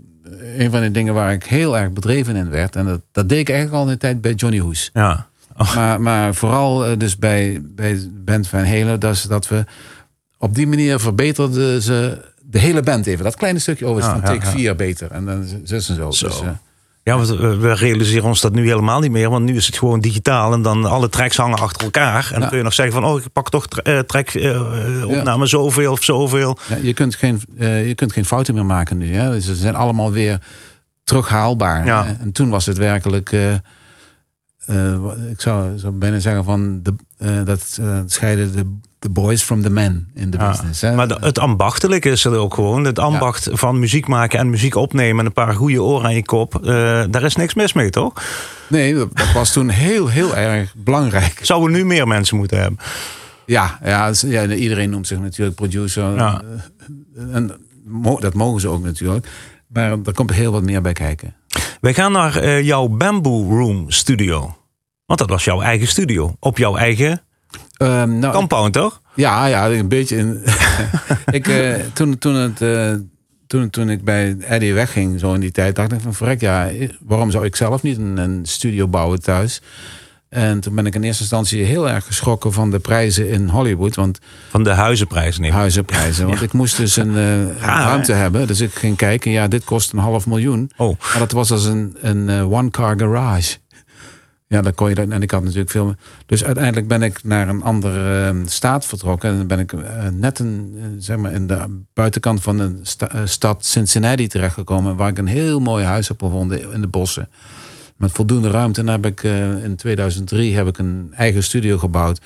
een 0.57 0.71
van 0.71 0.81
de 0.81 0.91
dingen 0.91 1.13
waar 1.13 1.33
ik 1.33 1.43
heel 1.43 1.77
erg 1.77 1.91
bedreven 1.91 2.35
in 2.35 2.49
werd. 2.49 2.75
En 2.75 2.85
dat, 2.85 3.01
dat 3.11 3.29
deed 3.29 3.39
ik 3.39 3.49
eigenlijk 3.49 3.77
al 3.79 3.87
in 3.87 3.93
de 3.93 3.99
tijd 3.99 4.21
bij 4.21 4.33
Johnny 4.33 4.59
Hoes. 4.59 4.89
Ja. 4.93 5.27
Oh. 5.57 5.75
Maar, 5.75 6.01
maar 6.01 6.35
vooral 6.35 6.97
dus 6.97 7.17
bij, 7.17 7.61
bij 7.63 8.09
Band 8.11 8.47
van 8.47 8.59
Helen, 8.59 8.99
dat, 8.99 9.25
dat 9.29 9.47
we 9.47 9.65
op 10.37 10.55
die 10.55 10.67
manier 10.67 10.99
verbeterden 10.99 11.81
ze 11.81 12.21
de 12.41 12.59
hele 12.59 12.81
band 12.81 13.05
even. 13.05 13.23
Dat 13.23 13.35
kleine 13.35 13.59
stukje 13.59 13.85
over 13.85 14.01
is 14.01 14.07
van 14.07 14.21
take 14.21 14.45
4 14.45 14.75
beter. 14.75 15.11
En 15.11 15.25
dan 15.25 15.45
zes 15.63 15.89
en 15.89 15.95
zo. 15.95 16.11
zo. 16.11 16.27
Dus, 16.27 16.41
ja, 17.03 17.19
we, 17.19 17.57
we 17.57 17.73
realiseren 17.73 18.27
ons 18.27 18.41
dat 18.41 18.53
nu 18.53 18.67
helemaal 18.67 18.99
niet 18.99 19.11
meer. 19.11 19.29
Want 19.29 19.45
nu 19.45 19.55
is 19.55 19.65
het 19.65 19.77
gewoon 19.77 19.99
digitaal. 19.99 20.53
En 20.53 20.61
dan 20.61 20.85
alle 20.85 21.09
tracks 21.09 21.37
hangen 21.37 21.57
achter 21.57 21.83
elkaar. 21.83 22.31
En 22.33 22.39
dan 22.39 22.49
kun 22.49 22.57
je 22.57 22.63
nog 22.63 22.73
zeggen 22.73 23.01
van... 23.01 23.05
oh, 23.05 23.19
ik 23.19 23.31
pak 23.33 23.49
toch 23.49 23.67
uh, 23.83 23.99
track 23.99 24.33
uh, 24.33 25.07
opname 25.07 25.39
ja. 25.39 25.45
zoveel 25.45 25.91
of 25.91 26.03
zoveel. 26.03 26.57
Ja, 26.67 26.75
je, 26.81 26.93
kunt 26.93 27.15
geen, 27.15 27.41
uh, 27.57 27.87
je 27.87 27.95
kunt 27.95 28.13
geen 28.13 28.25
fouten 28.25 28.53
meer 28.53 28.65
maken 28.65 28.97
nu. 28.97 29.15
Hè? 29.15 29.31
Dus 29.31 29.45
ze 29.45 29.55
zijn 29.55 29.75
allemaal 29.75 30.11
weer 30.11 30.41
terughaalbaar. 31.03 31.87
En 32.19 32.31
toen 32.31 32.49
was 32.49 32.65
het 32.65 32.77
werkelijk... 32.77 33.31
ik 35.29 35.41
zou, 35.41 35.77
zou 35.77 35.93
bijna 35.93 36.19
zeggen 36.19 36.43
van... 36.43 36.81
De, 36.83 36.93
dat 37.43 37.79
scheiden 38.05 38.51
de 38.55 38.65
the 39.03 39.09
boys 39.09 39.43
from 39.43 39.61
the 39.61 39.69
men 39.69 40.07
in 40.13 40.29
the 40.29 40.37
ja, 40.37 40.49
business. 40.49 40.81
Hè? 40.81 40.95
Maar 40.95 41.07
de, 41.07 41.17
het 41.19 41.39
ambachtelijke 41.39 42.09
is 42.09 42.25
er 42.25 42.37
ook 42.37 42.53
gewoon. 42.53 42.85
Het 42.85 42.99
ambacht 42.99 43.45
ja. 43.45 43.55
van 43.55 43.79
muziek 43.79 44.07
maken 44.07 44.39
en 44.39 44.49
muziek 44.49 44.75
opnemen 44.75 45.19
en 45.19 45.25
een 45.25 45.33
paar 45.33 45.53
goede 45.53 45.81
oren 45.81 46.05
aan 46.05 46.15
je 46.15 46.25
kop. 46.25 46.59
Uh, 46.61 47.03
daar 47.09 47.23
is 47.23 47.35
niks 47.35 47.53
mis 47.53 47.73
mee, 47.73 47.89
toch? 47.89 48.13
Nee, 48.67 48.93
dat, 48.93 49.17
dat 49.17 49.31
was 49.31 49.53
toen 49.53 49.69
heel, 49.69 50.07
heel 50.07 50.35
erg 50.35 50.73
belangrijk. 50.77 51.39
Zouden 51.41 51.71
we 51.71 51.77
nu 51.77 51.85
meer 51.85 52.07
mensen 52.07 52.37
moeten 52.37 52.59
hebben? 52.59 52.79
Ja, 53.45 53.79
ja, 53.83 54.11
ja 54.25 54.47
iedereen 54.47 54.89
noemt 54.89 55.07
zich 55.07 55.19
natuurlijk 55.19 55.55
producer. 55.55 56.15
Ja. 56.15 56.41
En 57.31 57.51
dat 58.19 58.33
mogen 58.33 58.61
ze 58.61 58.67
ook 58.67 58.83
natuurlijk. 58.83 59.27
Maar 59.67 59.91
er 59.91 60.13
komt 60.13 60.33
heel 60.33 60.51
wat 60.51 60.63
meer 60.63 60.81
bij 60.81 60.93
kijken. 60.93 61.35
Wij 61.81 61.93
gaan 61.93 62.11
naar 62.11 62.43
uh, 62.43 62.61
jouw 62.61 62.87
Bamboo 62.87 63.49
Room 63.49 63.91
studio. 63.91 64.57
Want 65.05 65.19
dat 65.19 65.29
was 65.29 65.43
jouw 65.43 65.61
eigen 65.61 65.87
studio. 65.87 66.35
Op 66.39 66.57
jouw 66.57 66.75
eigen 66.75 67.21
Um, 67.77 68.19
nou, 68.19 68.33
Compound, 68.33 68.73
toch? 68.73 69.01
Ja, 69.15 69.45
ja, 69.45 69.69
een 69.69 69.87
beetje. 69.87 70.15
In, 70.17 70.43
ik, 71.31 71.47
uh, 71.47 71.75
toen, 71.93 72.17
toen, 72.17 72.35
het, 72.35 72.61
uh, 72.61 72.93
toen, 73.47 73.69
toen 73.69 73.89
ik 73.89 74.03
bij 74.03 74.35
Eddie 74.39 74.73
wegging, 74.73 75.19
zo 75.19 75.33
in 75.33 75.39
die 75.39 75.51
tijd, 75.51 75.75
dacht 75.75 75.91
ik 75.91 75.99
van 76.01 76.13
vrek, 76.13 76.41
ja, 76.41 76.69
waarom 77.05 77.31
zou 77.31 77.45
ik 77.45 77.55
zelf 77.55 77.81
niet 77.81 77.97
een, 77.97 78.17
een 78.17 78.39
studio 78.43 78.87
bouwen 78.87 79.21
thuis? 79.21 79.61
En 80.29 80.59
toen 80.59 80.75
ben 80.75 80.85
ik 80.85 80.95
in 80.95 81.03
eerste 81.03 81.21
instantie 81.21 81.63
heel 81.63 81.89
erg 81.89 82.05
geschrokken 82.05 82.53
van 82.53 82.71
de 82.71 82.79
prijzen 82.79 83.29
in 83.29 83.49
Hollywood. 83.49 83.95
Want 83.95 84.19
Van 84.49 84.63
de 84.63 84.69
huizenprijzen 84.69 85.41
neem 85.41 85.51
ik. 85.51 85.57
huizenprijzen. 85.57 86.27
Want 86.27 86.41
ik 86.41 86.53
moest 86.53 86.77
dus 86.77 86.95
een, 86.95 87.17
eh, 87.17 87.59
Ja, 87.61 87.83
ruimte 87.85 88.13
hebben. 88.13 88.47
Dus 88.47 88.61
ik 88.61 88.73
ging 88.73 88.97
kijken. 88.97 89.31
Ja, 89.31 89.47
dit 89.47 89.63
kost 89.63 89.93
een 89.93 89.99
half 89.99 90.25
miljoen. 90.25 90.71
Oh. 90.77 90.99
Maar 90.99 91.19
dat 91.19 91.31
was 91.31 91.51
als 91.51 91.65
een, 91.65 91.97
een 92.01 92.29
eh, 92.29 92.51
one-car 92.51 92.99
garage. 92.99 93.57
Ja, 94.53 94.61
dan 94.61 94.73
kon 94.73 94.89
je 94.89 94.95
dat. 94.95 95.09
En 95.09 95.21
ik 95.21 95.31
had 95.31 95.43
natuurlijk 95.43 95.69
veel. 95.69 95.95
Dus 96.25 96.43
uiteindelijk 96.43 96.87
ben 96.87 97.01
ik 97.01 97.23
naar 97.23 97.49
een 97.49 97.63
andere 97.63 98.27
eh, 98.27 98.37
staat 98.45 98.85
vertrokken. 98.85 99.29
En 99.29 99.37
dan 99.37 99.47
ben 99.47 99.59
ik 99.59 99.73
eh, 99.73 100.07
net 100.07 100.39
een, 100.39 100.73
eh, 100.77 100.83
zeg 100.97 101.17
maar 101.17 101.31
in 101.31 101.47
de 101.47 101.81
buitenkant 101.93 102.41
van 102.41 102.57
de 102.57 102.81
eh, 102.97 103.21
stad 103.23 103.65
Cincinnati 103.65 104.27
terechtgekomen. 104.27 104.95
Waar 104.95 105.09
ik 105.09 105.17
een 105.17 105.27
heel 105.27 105.59
mooi 105.59 105.85
huis 105.85 106.07
heb 106.07 106.21
gevonden 106.21 106.71
in 106.71 106.81
de 106.81 106.87
bossen. 106.87 107.29
Met 107.97 108.11
voldoende 108.11 108.49
ruimte. 108.49 108.81
En 108.81 108.87
heb 108.87 109.05
ik 109.05 109.23
in 109.63 109.75
2003 109.75 110.55
heb 110.55 110.67
ik 110.67 110.77
een 110.77 111.13
eigen 111.15 111.43
studio 111.43 111.77
gebouwd. 111.77 112.21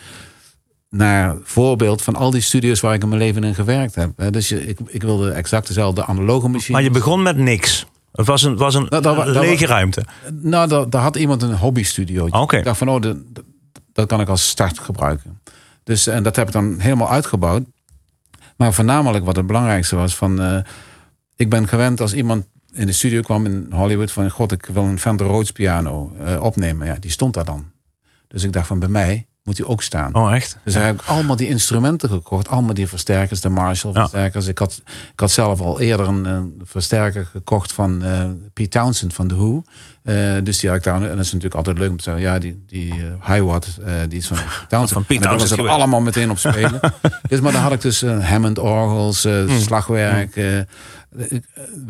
Naar 0.89 1.35
voorbeeld 1.43 2.01
van 2.01 2.15
al 2.15 2.31
die 2.31 2.41
studios 2.41 2.79
waar 2.79 2.93
ik 2.93 3.01
in 3.01 3.09
mijn 3.09 3.21
leven 3.21 3.43
in 3.43 3.55
gewerkt 3.55 3.95
heb. 3.95 4.11
Dus 4.31 4.49
je, 4.49 4.67
ik, 4.67 4.79
ik 4.87 5.01
wilde 5.01 5.31
exact 5.31 5.67
dezelfde 5.67 6.05
analoge 6.05 6.47
machine. 6.47 6.73
Maar 6.73 6.83
je 6.83 6.91
begon 6.91 7.21
met 7.21 7.37
niks. 7.37 7.85
Het 8.11 8.25
was 8.25 8.43
een, 8.43 8.57
was 8.57 8.75
een 8.75 8.87
Nou, 8.89 9.29
lege 9.29 9.65
ruimte. 9.65 10.03
Nou, 10.31 10.67
daar, 10.67 10.89
daar 10.89 11.01
had 11.01 11.15
iemand 11.15 11.41
een 11.41 11.55
hobbystudio. 11.55 12.27
Oké. 12.27 12.57
Ik 12.57 12.63
dacht 12.63 12.77
van, 12.77 12.89
oh, 12.89 13.01
dat, 13.01 13.17
dat 13.93 14.07
kan 14.07 14.21
ik 14.21 14.27
als 14.27 14.47
start 14.49 14.79
gebruiken. 14.79 15.41
Dus, 15.83 16.07
en 16.07 16.23
dat 16.23 16.35
heb 16.35 16.47
ik 16.47 16.53
dan 16.53 16.79
helemaal 16.79 17.09
uitgebouwd. 17.09 17.63
Maar 18.55 18.73
voornamelijk 18.73 19.25
wat 19.25 19.35
het 19.35 19.47
belangrijkste 19.47 19.95
was 19.95 20.15
van... 20.15 20.41
eh, 20.41 20.59
ik 21.35 21.49
ben 21.49 21.67
gewend 21.67 22.01
als 22.01 22.13
iemand 22.13 22.45
in 22.73 22.85
de 22.85 22.91
studio 22.91 23.21
kwam 23.21 23.45
in 23.45 23.67
Hollywood... 23.71 24.11
van, 24.11 24.29
god, 24.29 24.51
ik 24.51 24.65
wil 24.65 24.83
een 24.83 24.99
Fender 24.99 25.27
Rhodes 25.27 25.51
piano 25.51 26.15
eh, 26.19 26.43
opnemen. 26.43 26.87
Ja, 26.87 26.95
die 26.99 27.11
stond 27.11 27.33
daar 27.33 27.45
dan. 27.45 27.71
Dus 28.27 28.43
ik 28.43 28.53
dacht 28.53 28.67
van, 28.67 28.79
bij 28.79 28.89
mij 28.89 29.27
moet 29.47 29.55
die 29.55 29.67
ook 29.67 29.83
staan. 29.83 30.15
Oh, 30.15 30.35
echt? 30.35 30.57
Dus 30.63 30.73
daar 30.73 30.85
heb 30.85 31.01
ik 31.01 31.07
allemaal 31.07 31.35
die 31.35 31.47
instrumenten 31.47 32.09
gekocht. 32.09 32.47
Allemaal 32.47 32.73
die 32.73 32.87
versterkers, 32.87 33.41
de 33.41 33.49
Marshall 33.49 33.93
Ja. 33.93 33.99
versterkers. 33.99 34.47
Ik, 34.47 34.57
had, 34.57 34.81
ik 35.13 35.19
had 35.19 35.31
zelf 35.31 35.59
al 35.61 35.79
eerder 35.79 36.07
een, 36.07 36.25
een 36.25 36.61
versterker 36.63 37.25
gekocht 37.25 37.71
van 37.73 38.03
eh 38.03 38.25
Pete 38.53 38.69
Townsend 38.79 39.13
van 39.13 39.27
The 39.27 39.35
Who. 39.35 39.63
Eh, 40.03 40.15
dus 40.43 40.59
die 40.59 40.69
had 40.69 40.77
ik 40.77 40.83
daar. 40.83 40.95
En 40.95 41.01
dat 41.01 41.25
is 41.25 41.25
natuurlijk 41.25 41.55
altijd 41.55 41.77
leuk 41.77 41.89
om 41.89 41.97
te 41.97 42.03
zeggen. 42.03 42.21
Ja, 42.23 42.39
die, 42.39 42.63
die 42.67 42.93
Highwatt, 43.25 43.77
eh 43.85 43.93
die 44.09 44.17
is 44.17 44.27
van 44.27 44.37
Townsend. 44.67 44.91
Van 44.91 45.05
Pete 45.05 45.23
En 45.23 45.29
daar 45.29 45.39
was 45.39 45.49
het 45.49 45.59
allemaal 45.59 46.01
meteen 46.01 46.29
op 46.31 46.37
spelen. 46.39 46.79
dus, 47.29 47.39
maar 47.39 47.51
dan 47.51 47.61
had 47.61 47.71
ik 47.73 47.81
dus 47.81 48.01
Hammond 48.01 48.59
orgels, 48.59 49.25
eh, 49.25 49.45
Hmm. 49.45 49.59
slagwerk. 49.59 50.35
eh, 50.35 50.59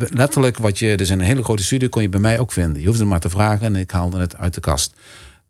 letterlijk 0.10 0.58
wat 0.58 0.80
je 0.80 0.98
dus 0.98 1.10
in 1.10 1.20
een 1.20 1.26
hele 1.26 1.44
grote 1.44 1.64
studio 1.64 1.88
kon 1.90 2.02
je 2.02 2.10
bij 2.10 2.20
mij 2.20 2.40
ook 2.40 2.52
vinden. 2.52 2.82
Je 2.82 2.88
hoefde 2.88 3.06
maar 3.06 3.20
te 3.20 3.30
vragen 3.30 3.66
en 3.66 3.76
ik 3.76 3.92
haalde 3.92 4.20
het 4.20 4.38
uit 4.38 4.54
de 4.54 4.60
kast. 4.62 4.94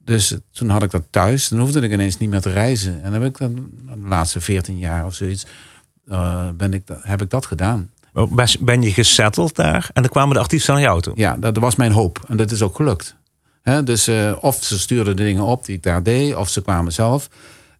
Dus 0.08 0.36
toen 0.52 0.70
had 0.70 0.84
ik 0.84 0.92
dat 0.92 1.04
thuis. 1.10 1.48
Dan 1.48 1.60
hoefde 1.60 1.80
ik 1.82 1.92
ineens 1.92 2.18
niet 2.18 2.30
meer 2.30 2.42
te 2.42 2.50
reizen. 2.52 2.94
En 3.04 3.12
dan 3.12 3.22
heb 3.22 3.24
ik 3.32 3.38
dan 3.38 3.54
de 3.86 4.08
laatste 4.08 4.42
14 4.42 4.78
jaar 4.78 5.06
of 5.06 5.14
zoiets. 5.16 5.46
eh, 6.08 6.50
ben 6.58 6.74
ik, 6.74 6.88
dat- 6.88 7.04
heb 7.04 7.22
ik 7.22 7.30
dat 7.30 7.46
gedaan. 7.46 7.90
Ben 8.60 8.82
je 8.82 8.92
gesetteld 8.94 9.56
daar? 9.56 9.90
En 9.94 10.02
dan 10.02 10.12
kwamen 10.12 10.34
de 10.36 10.40
artiesten 10.42 10.74
naar 10.74 10.84
jou 10.84 11.02
toe. 11.02 11.14
Ja, 11.16 11.38
dat 11.38 11.58
was 11.58 11.76
mijn 11.76 11.92
hoop. 11.92 12.20
En 12.28 12.38
dat 12.38 12.52
is 12.52 12.62
ook 12.62 12.76
gelukt. 12.76 13.16
Dus 13.84 14.08
eh, 14.08 14.36
of 14.42 14.64
ze 14.64 14.80
stuurden 14.80 15.16
de 15.16 15.24
dingen 15.24 15.44
op 15.44 15.66
die 15.66 15.76
ik 15.76 15.84
daar 15.84 16.04
deed, 16.04 16.36
of 16.36 16.50
ze 16.50 16.62
kwamen 16.62 16.94
zelf. 16.94 17.30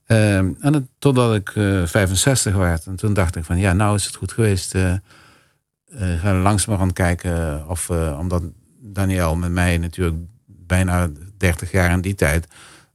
Ehm, 0.06 0.52
en 0.60 0.74
het- 0.74 0.88
totdat 1.00 1.36
ik 1.36 1.50
eh 1.56 1.86
65 1.86 2.56
werd. 2.56 2.86
En 2.86 2.96
toen 2.96 3.14
dacht 3.14 3.36
ik 3.36 3.44
van 3.44 3.58
ja, 3.58 3.74
nou 3.74 3.96
is 3.96 4.06
het 4.06 4.16
goed 4.16 4.32
geweest. 4.32 4.76
eh 4.76 4.92
eh, 4.92 6.20
ga 6.20 6.34
langzamerhand 6.36 6.94
kijken 6.94 7.68
of, 7.70 7.90
eh, 7.90 8.18
omdat 8.20 8.44
Daniel 8.82 9.36
met 9.36 9.52
mij 9.52 9.78
natuurlijk 9.78 10.18
bijna 10.48 11.10
30 11.38 11.72
jaar 11.72 11.92
in 11.92 12.02
die 12.02 12.16
tijd 12.16 12.48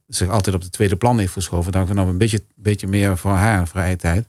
zich 0.07 0.29
altijd 0.29 0.55
op 0.55 0.61
de 0.61 0.69
tweede 0.69 0.95
plan 0.95 1.19
heeft 1.19 1.33
geschoven. 1.33 1.73
ik 1.81 1.93
nou 1.93 2.07
een 2.09 2.17
beetje, 2.17 2.43
beetje 2.55 2.87
meer 2.87 3.17
voor 3.17 3.31
haar 3.31 3.67
vrije 3.67 3.95
tijd. 3.95 4.27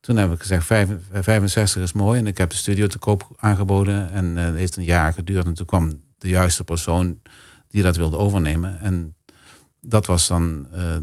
Toen 0.00 0.16
heb 0.16 0.32
ik 0.32 0.40
gezegd, 0.40 0.66
vijf- 0.66 0.88
65 1.12 1.82
is 1.82 1.92
mooi. 1.92 2.18
En 2.18 2.26
ik 2.26 2.38
heb 2.38 2.50
de 2.50 2.56
studio 2.56 2.86
te 2.86 2.98
koop 2.98 3.28
aangeboden. 3.36 4.10
En 4.12 4.38
eh, 4.38 4.44
het 4.44 4.54
heeft 4.54 4.76
een 4.76 4.84
jaar 4.84 5.12
geduurd. 5.12 5.46
En 5.46 5.54
toen 5.54 5.66
kwam 5.66 6.00
de 6.18 6.28
juiste 6.28 6.64
persoon 6.64 7.18
die 7.68 7.82
dat 7.82 7.96
wilde 7.96 8.16
overnemen. 8.16 8.80
En 8.80 9.14
dat 9.80 10.06
was 10.06 10.26
dan 10.28 10.66
eh, 10.72 10.96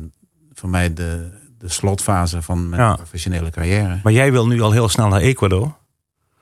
voor 0.54 0.70
mij 0.70 0.94
de, 0.94 1.30
de 1.58 1.70
slotfase 1.70 2.42
van 2.42 2.70
mijn 2.70 2.82
Ja. 2.82 2.96
professionele 2.96 3.50
carrière. 3.50 4.00
Maar 4.04 4.14
jij 4.14 4.32
wil 4.32 4.48
nu 4.48 4.62
al 4.62 4.72
heel 4.72 4.90
snel 4.90 5.08
naar 5.08 5.22
Ecuador. 5.22 5.78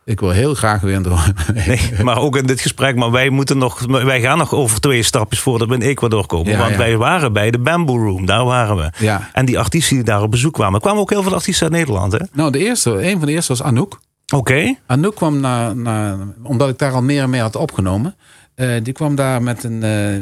Ik 0.06 0.20
wil 0.20 0.30
heel 0.30 0.54
graag 0.54 0.82
weer 0.82 1.02
door. 1.02 1.32
Nee, 1.68 1.80
maar 2.04 2.18
ook 2.18 2.36
in 2.38 2.46
dit 2.46 2.62
gesprek. 2.62 2.96
Maar 2.96 3.12
wij, 3.12 3.30
moeten 3.30 3.58
nog, 3.58 3.80
wij 3.88 4.22
gaan 4.22 4.38
nog 4.38 4.54
over 4.54 4.80
twee 4.80 5.04
stapjes 5.04 5.40
voordat 5.40 5.68
we 5.68 5.74
in 5.74 5.82
Ecuador 5.82 6.26
komen. 6.26 6.52
Ja, 6.52 6.58
want 6.58 6.72
ja. 6.72 6.78
wij 6.78 6.98
waren 6.98 7.34
bij 7.34 7.52
de 7.52 7.60
Bamboo 7.60 7.98
Room. 7.98 8.26
Daar 8.26 8.46
waren 8.46 8.76
we. 8.76 8.90
Ja. 9.00 9.30
En 9.34 9.46
die 9.46 9.60
artiesten 9.60 9.96
die 9.96 10.06
daar 10.06 10.22
op 10.22 10.32
bezoek 10.32 10.54
kwamen. 10.54 10.82
Kwamen 10.82 11.02
ook 11.02 11.10
heel 11.10 11.24
veel 11.24 11.34
artiesten 11.34 11.64
uit 11.64 11.76
Nederland. 11.76 12.12
hè? 12.12 12.20
Nou, 12.34 12.52
de 12.52 12.60
eerste, 12.60 13.04
een 13.10 13.18
van 13.18 13.26
de 13.28 13.32
eerste 13.34 13.52
was 13.52 13.64
Anouk. 13.64 14.00
Oké. 14.36 14.76
Anouk 14.86 15.16
kwam 15.16 15.40
naar, 15.40 16.16
omdat 16.44 16.70
ik 16.70 16.78
daar 16.78 16.92
al 16.94 17.02
meer 17.04 17.22
en 17.24 17.30
meer 17.30 17.42
had 17.42 17.56
opgenomen. 17.56 18.16
eh, 18.56 18.70
die 18.84 18.94
kwam 18.94 19.16
daar 19.16 19.42
met 19.44 19.64
een, 19.64 19.84
eh, 19.84 20.14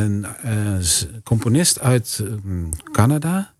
een 0.00 0.26
eh, 0.42 0.52
componist 1.24 1.80
uit 1.80 2.22
eh, 2.24 2.32
Canada. 2.92 3.52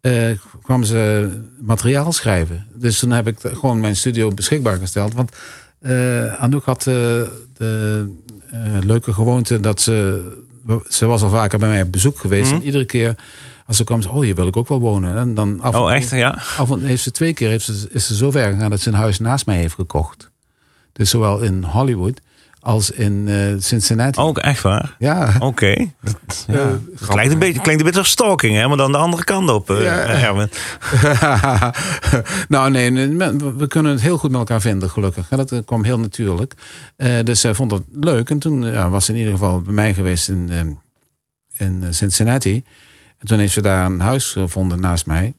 Eh, 0.00 0.30
kwam 0.62 0.84
ze 0.84 1.30
materiaal 1.60 2.12
schrijven. 2.12 2.66
Dus 2.74 2.98
toen 2.98 3.10
heb 3.10 3.26
ik 3.26 3.38
gewoon 3.42 3.80
mijn 3.80 3.96
studio 3.96 4.28
beschikbaar 4.28 4.78
gesteld. 4.78 5.14
Want 5.14 5.32
eh 5.80 6.42
Anouk 6.42 6.64
had 6.64 6.78
eh, 6.78 6.94
de 7.56 8.08
leuke 8.80 9.12
gewoonte 9.12 9.60
dat 9.60 9.80
ze... 9.80 10.22
Ze 10.88 11.06
was 11.06 11.22
al 11.22 11.30
vaker 11.30 11.58
bij 11.58 11.68
mij 11.68 11.82
op 11.82 11.92
bezoek 11.92 12.18
geweest. 12.18 12.52
En 12.52 12.62
iedere 12.62 12.84
keer 12.84 13.14
als 13.66 13.76
ze 13.76 13.84
kwam, 13.84 14.02
ze, 14.02 14.08
oh, 14.10 14.20
hier 14.22 14.34
wil 14.34 14.46
ik 14.46 14.56
ook 14.56 14.68
wel 14.68 14.80
wonen. 14.80 15.16
En 15.16 15.34
dan 15.34 15.60
af 15.60 15.74
en 15.74 15.80
Oh, 15.80 15.92
echt? 15.92 16.10
Ja. 16.10 16.42
Af 16.56 16.70
en 16.70 16.84
heeft 16.84 17.02
ze 17.02 17.10
twee 17.10 17.34
keer 17.34 17.48
heeft 17.48 17.64
ze, 17.64 17.88
is 17.90 18.06
ze 18.06 18.16
zo 18.16 18.30
ver 18.30 18.52
gegaan 18.52 18.70
dat 18.70 18.80
ze 18.80 18.88
een 18.88 18.94
huis 18.94 19.18
naast 19.18 19.46
mij 19.46 19.56
heeft 19.56 19.74
gekocht. 19.74 20.30
Dus 20.92 21.10
zowel 21.10 21.40
in 21.40 21.62
Hollywood 21.62 22.20
als 22.60 22.90
in 22.90 23.24
eh, 23.28 23.36
Cincinnati. 23.58 24.20
Ook 24.20 24.38
echt 24.38 24.62
waar? 24.62 24.96
Ja. 24.98 25.32
Oké. 25.38 25.66
Ja, 25.66 26.78
Het 26.98 27.06
klinkt 27.08 27.32
een 27.32 27.38
beetje, 27.38 27.60
klinkt 27.60 27.80
een 27.80 27.84
beetje 27.86 27.98
als 27.98 28.10
stalking, 28.10 28.56
hè? 28.56 28.68
maar 28.68 28.76
dan 28.76 28.92
de 28.92 28.98
andere 28.98 29.24
kant 29.24 29.50
op. 29.50 29.70
eh, 29.70 29.82
Ja. 29.82 29.98
Erwin. 30.06 30.50
nou 32.48 32.70
nee, 32.70 32.90
we- 33.56 33.66
kunnen 33.68 33.92
het 33.92 34.00
heel 34.00 34.18
goed 34.18 34.30
met 34.30 34.38
elkaar 34.38 34.60
vinden, 34.60 34.90
gelukkig. 34.90 35.28
Dat 35.28 35.52
eh, 35.52 35.58
kwam 35.64 35.84
heel 35.84 35.98
natuurlijk. 35.98 36.54
Eh, 36.96 37.12
dus 37.24 37.40
zij 37.40 37.54
vond 37.54 37.70
het 37.70 37.82
leuk. 37.92 38.30
En 38.30 38.38
toen 38.38 38.62
ja, 38.62 38.88
was 38.90 39.04
ze 39.04 39.12
in 39.12 39.18
ieder 39.18 39.32
geval 39.32 39.60
bij 39.60 39.74
mij 39.74 39.94
geweest 39.94 40.28
in, 40.28 40.48
eh, 40.50 41.66
in 41.66 41.94
Cincinnati. 41.94 42.64
En 43.18 43.26
toen 43.26 43.38
heeft 43.38 43.52
ze 43.52 43.62
daar 43.62 43.86
een 43.86 44.00
huis 44.00 44.26
gevonden 44.32 44.80
naast 44.80 45.06
mij. 45.06 45.34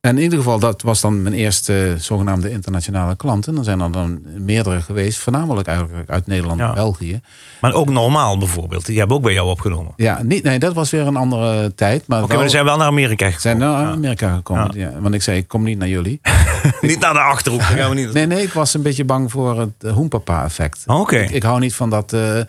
En 0.00 0.16
in 0.16 0.22
ieder 0.22 0.38
geval, 0.38 0.58
dat 0.58 0.82
was 0.82 1.00
dan 1.00 1.22
mijn 1.22 1.34
eerste 1.34 1.94
zogenaamde 1.98 2.50
internationale 2.50 3.16
klant. 3.16 3.46
En 3.46 3.54
dan 3.54 3.64
zijn 3.64 3.80
er 3.80 3.92
dan 3.92 4.20
meerdere 4.36 4.80
geweest, 4.80 5.18
voornamelijk 5.18 5.68
eigenlijk 5.68 6.10
uit 6.10 6.26
Nederland 6.26 6.58
Ja. 6.60 6.68
en 6.68 6.74
België. 6.74 7.20
Maar 7.60 7.72
ook 7.72 7.88
normaal 7.88 8.38
bijvoorbeeld. 8.38 8.86
Die 8.86 8.98
hebben 8.98 9.16
ook 9.16 9.22
bij 9.22 9.32
jou 9.32 9.48
opgenomen. 9.48 9.92
Ja, 9.96 10.22
niet, 10.22 10.42
nee, 10.42 10.58
dat 10.58 10.74
was 10.74 10.90
weer 10.90 11.06
een 11.06 11.16
andere 11.16 11.74
tijd. 11.74 12.06
Maar 12.06 12.26
maar 12.26 12.38
die 12.38 12.48
zijn 12.48 12.64
wel 12.64 12.76
naar 12.76 12.86
Amerika 12.86 13.24
gekomen. 13.30 13.40
zijn 13.40 13.58
naar 13.58 13.86
Amerika 13.86 14.34
gekomen. 14.34 14.70
Ja. 14.78 14.92
want 15.00 15.14
ik 15.14 15.22
zei, 15.22 15.36
ik 15.38 15.48
kom 15.48 15.62
niet 15.62 15.78
naar 15.78 15.88
jullie. 15.88 16.20
Niet 16.80 17.00
naar 17.00 17.12
de 17.12 17.20
Achterhoek. 17.20 17.62
gaan 17.62 17.88
we 17.88 17.94
niet. 17.94 18.12
Nee, 18.12 18.26
nee, 18.26 18.42
ik 18.42 18.52
was 18.52 18.74
een 18.74 18.82
beetje 18.82 19.04
bang 19.04 19.30
voor 19.30 19.60
het 19.60 19.70
uh, 19.80 19.92
hoenpapa-effect. 19.92 20.82
Oké. 20.86 21.16
Ik, 21.18 21.30
ik 21.30 21.42
hou 21.42 21.60
niet 21.60 21.74
van 21.74 21.90
dat, 21.90 22.12
eh, 22.12 22.40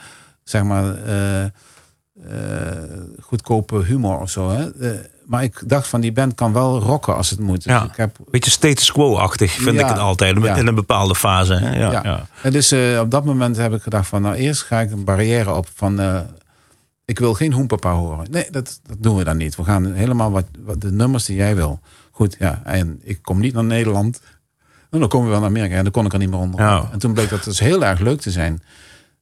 zeg 0.43 0.63
maar, 0.63 0.95
eh, 1.05 1.43
eh, 1.43 1.51
goedkope 3.21 3.83
humor 3.83 4.19
of 4.19 4.29
zo. 4.29 4.49
Hè? 4.49 4.67
Maar 5.29 5.43
ik 5.43 5.61
dacht 5.65 5.87
van, 5.87 6.01
die 6.01 6.11
band 6.11 6.35
kan 6.35 6.53
wel 6.53 6.79
rocken 6.79 7.15
als 7.15 7.29
het 7.29 7.39
moet. 7.39 7.63
Dus 7.63 7.73
Ja. 7.73 7.83
ik 7.83 7.95
heb, 7.95 8.17
Beetje 8.29 8.51
status 8.51 8.91
quo-achtig 8.91 9.51
vind 9.51 9.75
Ja. 9.75 9.81
ik 9.83 9.87
het 9.89 9.97
altijd. 9.97 10.43
Ja. 10.43 10.55
In 10.55 10.67
een 10.67 10.75
bepaalde 10.75 11.15
fase. 11.15 11.53
Hè? 11.53 11.79
Ja, 11.79 11.91
ja. 12.03 12.25
En 12.43 12.51
dus 12.51 12.71
eh, 12.71 12.99
op 13.01 13.11
dat 13.11 13.25
moment 13.25 13.57
heb 13.57 13.73
ik 13.73 13.81
gedacht 13.81 14.07
van, 14.07 14.21
nou 14.21 14.35
eerst 14.35 14.61
ga 14.61 14.79
ik 14.79 14.91
een 14.91 15.03
barrière 15.03 15.53
op 15.53 15.67
van... 15.75 15.99
eh, 15.99 16.19
ik 17.05 17.19
wil 17.19 17.33
geen 17.33 17.53
hoenpapa 17.53 17.91
horen. 17.93 18.27
Nee, 18.31 18.47
dat, 18.51 18.79
dat 18.87 18.97
doen 18.99 19.15
we 19.17 19.23
dan 19.23 19.37
niet. 19.37 19.55
We 19.55 19.63
gaan 19.63 19.93
helemaal 19.93 20.31
wat, 20.31 20.45
wat 20.59 20.81
de 20.81 20.91
nummers 20.91 21.25
die 21.25 21.35
jij 21.35 21.55
wil. 21.55 21.79
Goed, 22.11 22.35
ja. 22.39 22.61
En 22.63 22.99
ik 23.03 23.19
kom 23.21 23.39
niet 23.39 23.53
naar 23.53 23.63
Nederland. 23.63 24.21
Dan 24.89 25.07
komen 25.07 25.25
we 25.27 25.31
wel 25.31 25.39
naar 25.41 25.49
Amerika. 25.49 25.75
En 25.75 25.83
dan 25.83 25.91
kon 25.91 26.05
ik 26.05 26.13
er 26.13 26.19
niet 26.19 26.29
meer 26.29 26.39
onder. 26.39 26.59
Ja. 26.59 26.89
En 26.91 26.99
toen 26.99 27.13
bleek 27.13 27.29
dat 27.29 27.43
dus 27.43 27.59
heel 27.59 27.85
erg 27.85 27.99
leuk 27.99 28.21
te 28.21 28.31
zijn. 28.31 28.61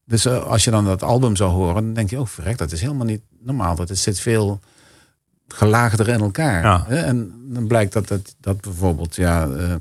Dus 0.06 0.26
eh, 0.26 0.44
als 0.44 0.64
je 0.64 0.72
dan 0.72 0.86
dat 0.86 1.04
album 1.04 1.36
zou 1.36 1.52
horen, 1.52 1.84
dan 1.84 1.94
denk 1.94 2.10
je, 2.10 2.20
oh 2.20 2.26
verrek, 2.28 2.58
dat 2.58 2.72
is 2.72 2.82
helemaal 2.82 3.06
niet 3.06 3.22
normaal. 3.44 3.76
Dat 3.76 3.90
het 3.90 3.98
zit 3.98 4.20
veel 4.20 4.60
gelaagder 5.48 6.08
in 6.08 6.20
elkaar. 6.20 6.64
Ja. 6.64 6.86
En 6.88 7.34
dan 7.44 7.68
blijkt 7.68 7.94
dat, 7.94 8.08
dat, 8.08 8.36
dat 8.40 8.62
bijvoorbeeld, 8.62 9.16
ja... 9.16 9.48
eh, 9.48 9.74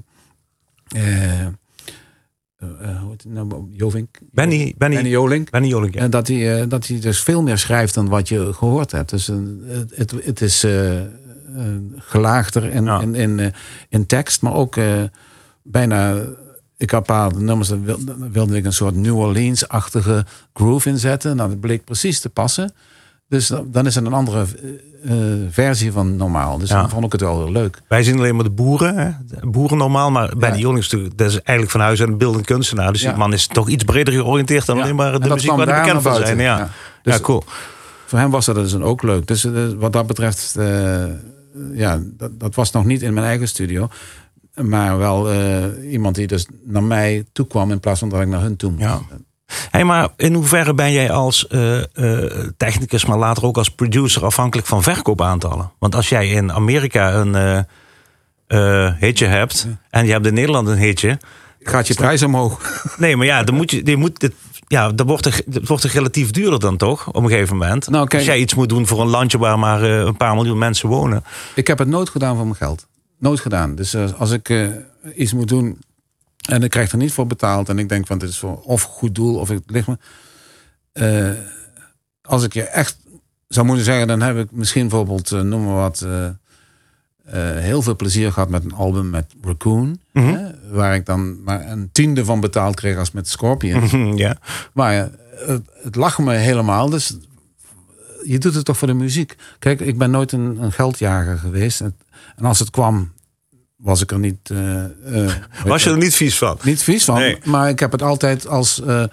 eh, 0.89 1.41
eh, 1.41 3.01
hoe 3.01 3.11
heet 3.11 3.23
het 3.23 3.33
nou? 3.33 3.69
Jovink? 3.71 4.19
Benny, 4.31 4.75
Benny, 4.79 4.95
Benny 4.95 5.11
Jolink. 5.11 5.51
Benny 5.51 5.69
Jolink, 5.69 5.95
ja. 5.95 6.01
En 6.01 6.11
dat 6.11 6.29
hij, 6.29 6.69
dat 6.69 6.87
hij 6.87 7.01
dus 7.01 7.23
veel 7.23 7.43
meer 7.43 7.59
schrijft 7.59 7.95
dan 7.95 8.09
wat 8.09 8.29
je 8.29 8.53
gehoord 8.53 8.91
hebt. 8.91 9.11
Dus 9.11 9.27
het, 9.95 10.11
het, 10.25 10.41
is 10.41 10.67
gelaagder 11.97 12.65
in, 12.65 12.85
Ja. 12.85 13.01
in, 13.01 13.15
in, 13.15 13.53
in 13.89 14.07
tekst, 14.07 14.43
maar 14.43 14.55
ook 14.55 14.77
bijna. 15.63 16.15
Ik 16.79 16.91
had 16.91 17.01
een 17.01 17.07
paar 17.07 17.43
nummers, 17.43 17.69
daar 17.69 17.83
wilde, 17.83 18.19
daar 18.19 18.31
wilde 18.31 18.57
ik 18.57 18.65
een 18.65 18.73
soort 18.73 18.95
New 18.95 19.17
Orleans-achtige 19.19 20.25
groove 20.55 20.89
inzetten. 20.89 21.37
Nou, 21.37 21.49
dat 21.49 21.61
bleek 21.61 21.85
precies 21.85 22.21
te 22.21 22.29
passen. 22.29 22.73
Dus 23.29 23.53
dan 23.67 23.87
is 23.87 23.95
het 23.95 24.07
een 24.07 24.13
andere 24.13 24.47
uh, 25.05 25.15
versie 25.51 25.93
van 25.93 26.17
normaal. 26.17 26.59
Dus 26.59 26.69
dan 26.69 26.91
vond 26.91 27.05
ik 27.05 27.13
het 27.13 27.21
wel 27.21 27.37
heel 27.37 27.53
leuk. 27.53 27.83
Wij 27.89 28.03
zien 28.03 28.19
alleen 28.19 28.35
maar 28.35 28.45
de 28.45 28.51
boeren, 28.51 28.97
hè? 28.99 29.11
De 29.41 29.47
boeren 29.47 29.79
normaal. 29.79 30.11
Maar 30.11 30.33
bij 30.37 30.51
de 30.51 30.59
jongens, 30.59 30.89
dat 30.89 31.29
is 31.29 31.41
eigenlijk 31.43 31.71
van 31.71 31.81
huis 31.81 31.99
een 31.99 32.19
beeldend 32.19 32.45
kunstenaar. 32.45 32.93
Dus 32.93 33.01
die 33.01 33.17
man 33.17 33.33
is 33.33 33.47
toch 33.47 33.69
iets 33.69 33.85
breder 33.85 34.15
georiënteerd 34.15 34.67
dan 34.67 34.81
alleen 34.81 34.97
maar 34.97 35.21
de 35.21 35.29
muziek 35.29 35.51
waar 35.51 35.69
hij 35.69 35.83
bekend 35.83 36.03
van 36.03 36.15
zijn. 36.15 36.39
Ja. 36.39 36.71
Dus 37.03 37.15
ja, 37.15 37.21
cool. 37.21 37.45
Voor 38.07 38.19
hem 38.19 38.31
was 38.31 38.47
dat 38.47 38.55
dus 38.55 38.75
ook 38.75 39.03
leuk. 39.03 39.27
Dus 39.27 39.47
wat 39.77 39.93
dat 39.93 40.07
betreft, 40.07 40.57
ja, 41.73 42.01
dat, 42.03 42.41
dat, 42.41 42.55
was 42.55 42.71
nog 42.71 42.85
niet 42.85 43.03
in 43.03 43.15
mijn 43.15 43.27
eigen 43.27 43.49
studio. 43.49 43.89
Maar 44.55 44.99
wel 44.99 45.33
iemand 45.83 46.15
die 46.15 46.27
dus 46.27 46.47
naar 46.65 46.83
mij 46.83 47.25
toe 47.33 47.47
kwam 47.47 47.71
in 47.71 47.81
plaats 47.81 47.99
van 47.99 48.09
dat 48.09 48.21
ik 48.21 48.29
naar 48.29 48.41
hun 48.41 48.57
toe 48.57 48.71
moest. 48.71 49.01
Hey, 49.71 49.85
maar 49.85 50.09
in 50.17 50.35
hoeverre 50.35 50.75
ben 50.75 50.93
jij 50.93 51.11
als 51.11 51.47
uh, 51.51 51.83
uh, 51.95 52.47
technicus, 52.57 53.05
maar 53.05 53.19
later 53.19 53.45
ook 53.45 53.57
als 53.57 53.71
producer 53.71 54.25
afhankelijk 54.25 54.69
van 54.69 54.83
verkoopaantallen? 54.83 55.73
Want 55.79 55.95
als 55.95 56.09
jij 56.09 56.29
in 56.29 56.53
Amerika 56.53 57.15
een 57.15 57.65
uh, 58.49 58.93
hitje 58.99 59.27
hebt 59.27 59.67
en 59.91 60.07
je 60.07 60.13
hebt 60.13 60.27
in 60.27 60.35
Nederland 60.35 60.69
een 60.69 60.79
hitje. 60.79 61.19
Gaat 61.61 61.87
je 61.87 61.95
prijs 61.95 62.23
omhoog? 62.23 62.85
Nee, 62.99 63.17
maar 63.17 63.27
ja, 63.27 63.43
dan 63.43 63.55
moet 63.55 63.71
je, 63.71 63.81
je 63.85 63.97
moet, 63.97 64.31
ja, 64.69 64.93
dan 64.93 65.07
wordt 65.07 65.25
het, 65.25 65.45
wordt 65.69 65.83
het 65.83 65.93
relatief 65.93 66.31
duurder 66.31 66.61
dan 66.61 66.77
toch, 66.77 67.09
op 67.09 67.23
een 67.23 67.31
gegeven 67.31 67.57
moment. 67.57 67.89
Nou, 67.89 68.09
als 68.09 68.25
jij 68.25 68.39
iets 68.39 68.55
moet 68.55 68.69
doen 68.69 68.87
voor 68.87 69.01
een 69.01 69.09
landje 69.09 69.39
waar 69.39 69.59
maar 69.59 69.83
een 69.83 70.17
paar 70.17 70.35
miljoen 70.35 70.59
mensen 70.59 70.89
wonen. 70.89 71.25
Ik 71.55 71.67
heb 71.67 71.79
het 71.79 71.89
nooit 71.89 72.09
gedaan 72.09 72.35
voor 72.35 72.45
mijn 72.45 72.57
geld. 72.57 72.87
Nooit 73.19 73.41
gedaan. 73.41 73.75
Dus 73.75 73.97
als 74.19 74.31
ik 74.31 74.73
iets 75.15 75.33
moet 75.33 75.49
doen 75.49 75.79
en 76.47 76.63
ik 76.63 76.71
krijg 76.71 76.93
er 76.93 76.99
niet 76.99 77.13
voor 77.13 77.27
betaald. 77.27 77.69
En 77.69 77.79
ik 77.79 77.89
denk 77.89 78.07
van 78.07 78.19
dit 78.19 78.29
is 78.29 78.39
voor 78.39 78.61
of 78.61 78.83
goed 78.83 79.15
doel 79.15 79.39
of 79.39 79.49
het 79.49 79.63
ligt 79.67 79.87
me. 79.87 79.99
Uh, 80.93 81.39
als 82.23 82.43
ik 82.45 82.53
je 82.53 82.63
echt 82.63 82.97
zou 83.49 83.67
moeten 83.67 83.85
zeggen, 83.85 84.07
dan 84.07 84.23
heb 84.23 84.39
ik 84.39 84.51
misschien 84.51 84.89
bijvoorbeeld, 84.89 85.31
uh, 85.31 85.41
noem 85.41 85.65
maar 85.65 85.75
wat, 85.75 86.07
uh, 86.07 86.29
heel 87.59 87.83
veel 87.83 87.97
plezier 87.97 88.33
gehad 88.33 88.49
met 88.49 88.65
een 88.65 88.75
album 88.75 89.11
met 89.11 89.35
Raccoon. 89.43 90.01
Mm 90.13 90.23
-hmm. 90.23 90.35
hè, 90.35 90.51
waar 90.71 90.95
ik 90.95 91.07
dan 91.07 91.43
maar 91.43 91.71
een 91.71 91.89
tiende 91.93 92.25
van 92.25 92.41
betaald 92.41 92.75
kreeg 92.75 92.97
als 92.97 93.11
met 93.11 93.29
Scorpion. 93.29 93.83
Mm 93.83 93.89
-hmm, 93.89 94.17
ja. 94.17 94.39
Maar 94.73 95.11
het, 95.35 95.63
het 95.83 95.95
lag 95.95 96.19
me 96.19 96.35
helemaal. 96.35 96.91
Dus 96.91 97.17
je 98.25 98.39
doet 98.39 98.55
het 98.55 98.65
toch 98.65 98.77
voor 98.77 98.89
de 98.89 98.95
muziek. 98.95 99.37
Kijk, 99.59 99.81
ik 99.81 99.99
ben 99.99 100.11
nooit 100.11 100.33
een, 100.33 100.63
een 100.63 100.73
geldjager 100.73 101.39
geweest. 101.39 101.81
En 101.81 102.45
als 102.45 102.59
het 102.59 102.71
kwam, 102.71 103.13
was 103.87 104.03
ik 104.03 104.11
er 104.11 104.19
niet. 104.19 104.51
Uh, 104.51 104.85
was 105.65 105.85
je 105.85 105.91
er 105.91 105.97
niet 105.97 106.15
vies 106.15 106.39
van? 106.39 106.59
Niet 106.63 106.83
vies 106.83 107.05
van, 107.05 107.37
maar 107.45 107.69
ik 107.69 107.79
heb 107.79 107.93
het 107.93 108.03
altijd 108.03 108.47
als 108.47 108.83
uh, 108.87 109.05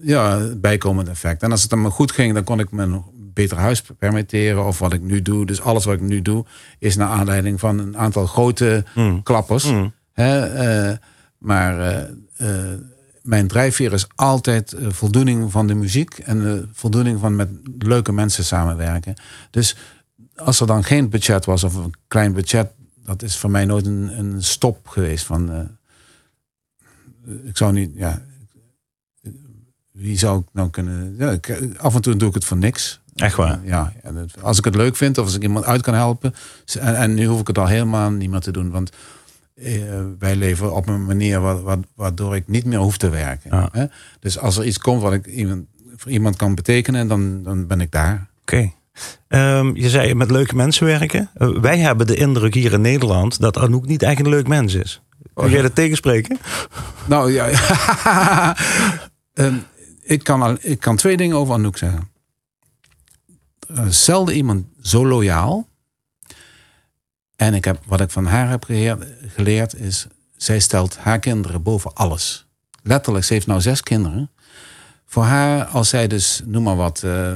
ja, 0.00 0.48
bijkomend 0.56 1.08
effect. 1.08 1.42
En 1.42 1.50
als 1.50 1.60
het 1.60 1.70
dan 1.70 1.80
maar 1.80 1.90
goed 1.90 2.12
ging, 2.12 2.34
dan 2.34 2.44
kon 2.44 2.60
ik 2.60 2.70
me 2.70 2.86
nog 2.86 3.04
beter 3.14 3.56
huis 3.56 3.82
permitteren 3.98 4.64
of 4.64 4.78
wat 4.78 4.92
ik 4.92 5.02
nu 5.02 5.22
doe. 5.22 5.46
Dus 5.46 5.60
alles 5.60 5.84
wat 5.84 5.94
ik 5.94 6.00
nu 6.00 6.22
doe 6.22 6.44
is 6.78 6.96
naar 6.96 7.08
aanleiding 7.08 7.60
van 7.60 7.78
een 7.78 7.96
aantal 7.98 8.26
grote 8.26 8.84
mm. 8.94 9.22
klappers. 9.22 9.64
Mm. 9.64 9.92
Hè, 10.12 10.62
uh, 10.90 10.96
maar 11.38 12.06
mijn 13.22 13.48
drijfveer 13.48 13.92
is 13.92 14.06
altijd 14.14 14.76
voldoening 14.88 15.52
van 15.52 15.66
de 15.66 15.74
muziek 15.74 16.18
en 16.18 16.68
voldoening 16.72 17.20
van 17.20 17.36
met 17.36 17.48
leuke 17.78 18.12
mensen 18.12 18.44
samenwerken. 18.44 19.14
Dus 19.50 19.76
als 20.36 20.60
er 20.60 20.66
dan 20.66 20.84
geen 20.84 21.08
budget 21.08 21.44
was 21.44 21.64
of 21.64 21.74
een 21.74 21.94
klein 22.08 22.32
budget, 22.32 22.68
dat 23.04 23.22
is 23.22 23.36
voor 23.36 23.50
mij 23.50 23.64
nooit 23.64 23.86
een, 23.86 24.18
een 24.18 24.42
stop 24.42 24.88
geweest. 24.88 25.24
Van, 25.24 25.50
uh, 25.50 27.38
ik 27.44 27.56
zou 27.56 27.72
niet, 27.72 27.90
ja, 27.94 28.22
wie 29.90 30.18
zou 30.18 30.40
ik 30.40 30.46
nou 30.52 30.70
kunnen. 30.70 31.14
Ja, 31.18 31.38
af 31.76 31.94
en 31.94 32.02
toe 32.02 32.16
doe 32.16 32.28
ik 32.28 32.34
het 32.34 32.44
voor 32.44 32.56
niks. 32.56 33.00
Echt 33.14 33.36
waar? 33.36 33.60
Ja, 33.64 33.92
als 34.40 34.58
ik 34.58 34.64
het 34.64 34.74
leuk 34.74 34.96
vind 34.96 35.18
of 35.18 35.24
als 35.24 35.34
ik 35.34 35.42
iemand 35.42 35.64
uit 35.64 35.82
kan 35.82 35.94
helpen. 35.94 36.34
En, 36.80 36.96
en 36.96 37.14
nu 37.14 37.26
hoef 37.26 37.40
ik 37.40 37.46
het 37.46 37.58
al 37.58 37.66
helemaal 37.66 38.10
niet 38.10 38.30
meer 38.30 38.40
te 38.40 38.52
doen. 38.52 38.70
Want 38.70 38.90
eh, 39.54 40.02
wij 40.18 40.36
leven 40.36 40.74
op 40.74 40.88
een 40.88 41.04
manier 41.04 41.40
waardoor 41.94 42.36
ik 42.36 42.48
niet 42.48 42.64
meer 42.64 42.78
hoef 42.78 42.96
te 42.96 43.08
werken. 43.08 43.68
Hè? 43.72 43.86
Dus 44.20 44.38
als 44.38 44.56
er 44.56 44.64
iets 44.64 44.78
komt 44.78 45.02
wat 45.02 45.12
ik 45.12 45.26
iemand, 45.26 45.66
voor 45.96 46.10
iemand 46.10 46.36
kan 46.36 46.54
betekenen, 46.54 47.08
dan, 47.08 47.42
dan 47.42 47.66
ben 47.66 47.80
ik 47.80 47.90
daar. 47.90 48.30
Oké. 48.40 48.72
Um, 49.28 49.76
je 49.76 49.90
zei 49.90 50.14
met 50.14 50.30
leuke 50.30 50.54
mensen 50.54 50.86
werken. 50.86 51.30
Uh, 51.36 51.58
wij 51.58 51.78
hebben 51.78 52.06
de 52.06 52.16
indruk 52.16 52.54
hier 52.54 52.72
in 52.72 52.80
Nederland 52.80 53.40
dat 53.40 53.58
Anouk 53.58 53.86
niet 53.86 54.02
echt 54.02 54.20
een 54.20 54.28
leuk 54.28 54.48
mens 54.48 54.74
is. 54.74 55.02
Kun 55.34 55.50
jij 55.50 55.62
dat 55.62 55.74
tegenspreken? 55.74 56.38
Nou 57.06 57.32
ja. 57.32 58.56
um, 59.34 59.64
ik, 60.02 60.24
kan 60.24 60.58
ik 60.60 60.80
kan 60.80 60.96
twee 60.96 61.16
dingen 61.16 61.36
over 61.36 61.54
Anouk 61.54 61.78
zeggen. 61.78 62.10
Uh, 63.70 63.86
zelden 63.88 64.34
iemand 64.34 64.66
zo 64.82 65.06
loyaal. 65.06 65.68
En 67.36 67.54
ik 67.54 67.64
heb, 67.64 67.82
wat 67.86 68.00
ik 68.00 68.10
van 68.10 68.26
haar 68.26 68.50
heb 68.50 68.64
geleerd, 68.64 69.06
geleerd 69.34 69.74
is... 69.74 70.06
zij 70.36 70.60
stelt 70.60 70.96
haar 70.96 71.18
kinderen 71.18 71.62
boven 71.62 71.94
alles. 71.94 72.46
Letterlijk, 72.82 73.24
ze 73.24 73.32
heeft 73.32 73.46
nou 73.46 73.60
zes 73.60 73.82
kinderen. 73.82 74.30
Voor 75.06 75.24
haar, 75.24 75.64
als 75.64 75.88
zij 75.88 76.08
dus, 76.08 76.42
noem 76.44 76.62
maar 76.62 76.76
wat... 76.76 77.02
Uh, 77.04 77.32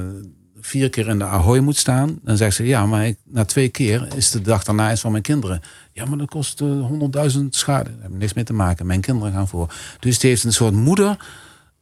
vier 0.61 0.89
keer 0.89 1.07
in 1.07 1.17
de 1.17 1.25
Ahoy 1.25 1.59
moet 1.59 1.77
staan, 1.77 2.19
dan 2.23 2.37
zegt 2.37 2.55
ze: 2.55 2.65
Ja, 2.65 2.85
maar 2.85 3.07
ik, 3.07 3.17
na 3.23 3.45
twee 3.45 3.69
keer 3.69 4.07
is 4.15 4.31
de 4.31 4.41
dag 4.41 4.63
daarna 4.63 4.91
is 4.91 4.99
van 4.99 5.11
mijn 5.11 5.23
kinderen. 5.23 5.61
Ja, 5.93 6.05
maar 6.05 6.17
dat 6.17 6.29
kost 6.29 6.61
uh, 6.61 6.85
honderdduizend 6.85 7.55
schade. 7.55 7.89
Daar 7.93 8.01
heb 8.01 8.11
niks 8.11 8.33
mee 8.33 8.43
te 8.43 8.53
maken. 8.53 8.85
Mijn 8.85 9.01
kinderen 9.01 9.33
gaan 9.33 9.47
voor. 9.47 9.73
Dus 9.99 10.19
die 10.19 10.29
heeft 10.29 10.43
een 10.43 10.53
soort 10.53 10.73
moeder. 10.73 11.17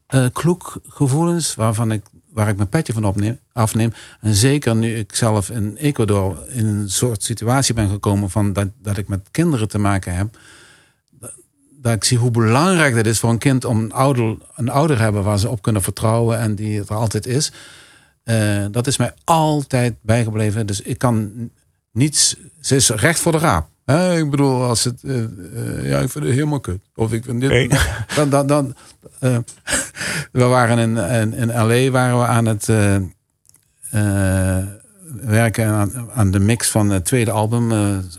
Uh, 0.10 0.26
kloek 0.34 0.80
gevoelens 0.88 1.56
waarvan 1.56 1.92
ik, 1.92 2.04
waar 2.32 2.50
ik 2.50 2.56
mijn 2.56 2.70
petje 2.70 2.94
van 2.94 3.06
opneem, 3.06 3.40
afneem. 3.54 3.94
En 4.22 4.34
zeker 4.34 4.76
nu 4.76 4.96
ik 4.96 5.16
zelf 5.16 5.50
in 5.50 5.76
Ecuador 5.76 6.44
in 6.48 6.66
een 6.66 6.90
soort 6.90 7.24
situatie 7.24 7.74
ben 7.74 7.90
gekomen 7.90 8.30
van 8.30 8.54
dat, 8.54 8.68
dat 8.82 8.98
ik 8.98 9.08
met 9.08 9.28
kinderen 9.32 9.68
te 9.68 9.78
maken 9.78 10.16
heb. 10.16 10.38
Dat 11.82 11.94
ik 11.94 12.04
zie 12.04 12.18
hoe 12.18 12.32
belangrijk 12.32 12.96
het 12.96 13.08
is 13.08 13.20
voor 13.20 13.30
een 13.30 13.38
kind 13.38 13.66
om 13.66 13.80
een 13.80 13.92
ouder, 13.92 14.38
een 14.56 14.70
ouder 14.70 15.00
hebben 15.00 15.24
waar 15.24 15.40
ze 15.40 15.50
op 15.50 15.62
kunnen 15.62 15.82
vertrouwen 15.82 16.40
en 16.40 16.56
die 16.56 16.80
er 16.80 16.94
altijd 16.94 17.26
is. 17.26 17.52
Uh, 18.30 18.66
dat 18.72 18.88
is 18.88 18.98
mij 18.98 19.14
altijd 19.24 19.96
bijgebleven. 20.02 20.66
Dus 20.66 20.82
ik 20.82 20.98
kan 20.98 21.32
niets. 21.92 22.36
Ze 22.62 22.76
is 22.76 22.90
recht 22.90 23.20
voor 23.20 23.32
de 23.32 23.38
raap. 23.38 23.70
Hè? 23.86 24.18
Ik 24.18 24.30
bedoel, 24.30 24.64
als 24.64 24.84
het. 24.84 25.00
Uh, 25.04 25.16
uh, 25.16 25.90
ja, 25.90 26.00
ik 26.00 26.10
vind 26.10 26.26
het 26.26 26.34
helemaal 26.34 26.60
kut. 26.60 26.80
Of 26.96 27.14
ik 27.14 27.24
vind 27.24 27.42
dit. 27.42 27.50
Hey. 27.50 27.70
Dan, 28.16 28.30
dan, 28.30 28.48
dan, 28.48 28.76
we 30.32 30.44
waren 30.44 30.78
in, 30.78 30.98
in, 30.98 31.34
in 31.34 31.48
LA 31.48 31.90
waren 31.92 32.20
we 32.20 32.26
aan 32.26 32.46
het 32.46 32.66
werken 35.22 35.68
aan, 35.68 36.12
aan, 36.14 36.32
de 36.32 36.40
mix 36.40 36.70
van 36.70 36.90
het 36.90 37.06
tweede 37.06 37.32
album, 37.32 37.72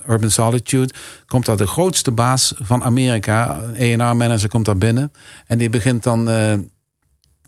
Urban 0.09 0.31
Solitude. 0.31 0.93
Komt 1.27 1.47
daar 1.47 1.57
de 1.57 1.67
grootste 1.67 2.11
baas 2.11 2.55
van 2.57 2.85
Amerika, 2.85 3.61
een 3.75 4.01
A&R-manager, 4.01 4.49
komt 4.49 4.65
daar 4.65 4.79
binnen. 4.79 5.13
En 5.47 5.59
die 5.59 5.71
begint 5.71 6.03
dan 6.03 6.29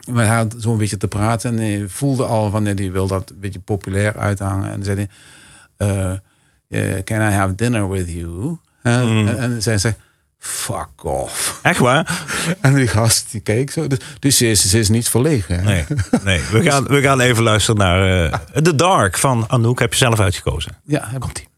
met 0.09 0.27
haar 0.27 0.47
zo'n 0.57 0.79
beetje 0.79 0.97
te 0.97 1.09
praten. 1.09 1.51
En 1.51 1.59
hij 1.59 1.85
voelde 1.89 2.25
al 2.25 2.51
van, 2.51 2.63
nee, 2.63 2.75
die 2.75 2.93
wil 2.93 3.07
dat 3.07 3.31
een 3.31 3.41
beetje 3.41 3.61
populair 3.61 4.19
uithangen. 4.19 4.73
En 4.73 4.85
zei 4.85 5.09
hij, 5.77 6.21
uh, 6.69 6.99
can 7.05 7.21
I 7.21 7.33
have 7.33 7.55
dinner 7.55 7.89
with 7.89 8.11
you? 8.11 8.59
Mm. 8.83 9.29
En, 9.29 9.39
en 9.39 9.63
zij 9.63 9.79
zei, 9.79 9.95
fuck 10.39 11.05
off. 11.05 11.59
Echt 11.63 11.79
waar? 11.79 12.25
En 12.61 12.75
die 12.75 12.89
gast 12.89 13.31
die 13.31 13.41
keek 13.41 13.71
zo. 13.71 13.87
Dus, 13.87 13.99
dus 14.19 14.37
ze, 14.37 14.51
is, 14.51 14.69
ze 14.69 14.79
is 14.79 14.89
niet 14.89 15.09
verlegen. 15.09 15.65
Nee, 15.65 15.85
nee. 16.25 16.41
We, 16.51 16.63
gaan, 16.63 16.85
we 16.85 17.01
gaan 17.01 17.21
even 17.21 17.43
luisteren 17.43 17.81
naar 17.81 18.25
uh, 18.25 18.39
The 18.63 18.75
Dark 18.75 19.19
van 19.19 19.45
Anouk. 19.49 19.79
Heb 19.79 19.93
je 19.93 19.99
zelf 19.99 20.21
uitgekozen? 20.21 20.77
Ja, 20.85 21.11
komt-ie. 21.19 21.50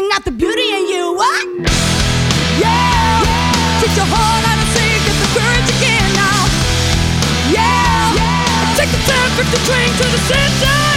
I'm 0.00 0.06
bringing 0.06 0.16
out 0.16 0.24
the 0.24 0.30
beauty 0.30 0.72
in 0.72 0.88
you. 0.88 1.12
What? 1.12 1.46
Yeah, 2.56 3.20
Take 3.82 3.94
your 3.96 4.08
heart 4.08 4.44
out 4.48 4.56
and 4.56 4.70
sing, 4.72 4.96
get 5.04 5.16
the 5.20 5.28
courage 5.36 5.68
again 5.76 6.08
now. 6.16 6.40
Yeah, 7.52 8.76
Take 8.76 8.88
the 8.88 9.02
time, 9.04 9.30
pick 9.36 9.50
the 9.52 9.60
train 9.68 9.92
to 9.92 10.04
the 10.08 10.18
center. 10.24 10.89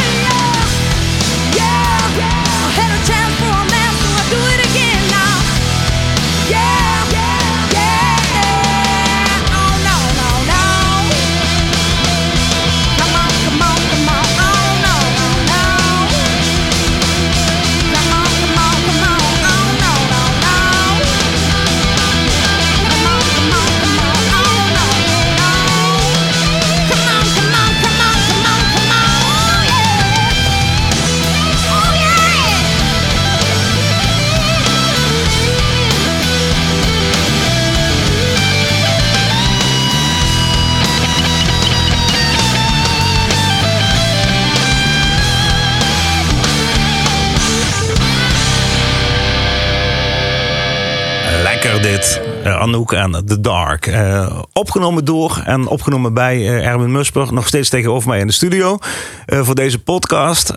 Lekker 51.64 51.92
dit. 51.92 52.22
Eh, 52.44 52.60
Anouk 52.60 52.92
en 52.92 53.26
The 53.26 53.42
Dark. 53.42 53.88
Eh, 53.88 54.40
opgenomen 54.54 55.06
door 55.06 55.42
en 55.46 55.68
opgenomen 55.68 56.14
bij 56.14 56.36
eh, 56.36 56.68
Erwin 56.68 56.92
Musper. 56.92 57.34
Nog 57.34 57.48
steeds 57.48 57.70
tegenover 57.70 58.10
mij 58.10 58.20
in 58.20 58.28
de 58.28 58.34
studio. 58.34 58.78
voor 59.26 59.56
deze 59.56 59.80
podcast. 59.80 60.54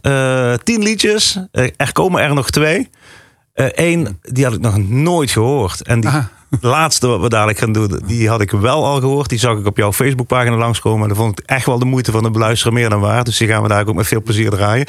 Tien 0.62 0.82
liedjes. 0.82 1.40
Er 1.76 1.92
komen 1.92 2.22
er 2.22 2.34
nog 2.34 2.50
twee. 2.50 2.90
Eén, 3.54 4.18
die 4.22 4.44
had 4.44 4.54
ik 4.54 4.60
nog 4.60 4.78
nooit 4.78 5.30
gehoord. 5.30 5.82
En 5.82 6.00
die 6.00 6.10
Aha. 6.10 6.28
laatste 6.60 7.06
wat 7.06 7.20
we 7.20 7.28
dadelijk 7.28 7.58
gaan 7.58 7.72
doen, 7.72 8.02
die 8.06 8.28
had 8.28 8.40
ik 8.40 8.50
wel 8.50 8.84
al 8.84 9.00
gehoord. 9.00 9.28
Die 9.28 9.38
zag 9.38 9.58
ik 9.58 9.66
op 9.66 9.76
jouw 9.76 9.92
Facebookpagina 9.92 10.56
langskomen. 10.56 11.02
En 11.02 11.08
dat 11.08 11.16
vond 11.16 11.38
ik 11.38 11.46
echt 11.46 11.66
wel 11.66 11.78
de 11.78 11.84
moeite 11.84 12.10
van 12.10 12.24
het 12.24 12.32
beluisteren 12.32 12.74
meer 12.74 12.88
dan 12.88 13.00
waard. 13.00 13.26
Dus 13.26 13.36
die 13.36 13.48
gaan 13.48 13.62
we 13.62 13.68
daar 13.68 13.88
ook 13.88 13.94
met 13.94 14.06
veel 14.06 14.22
plezier 14.22 14.50
draaien. 14.50 14.86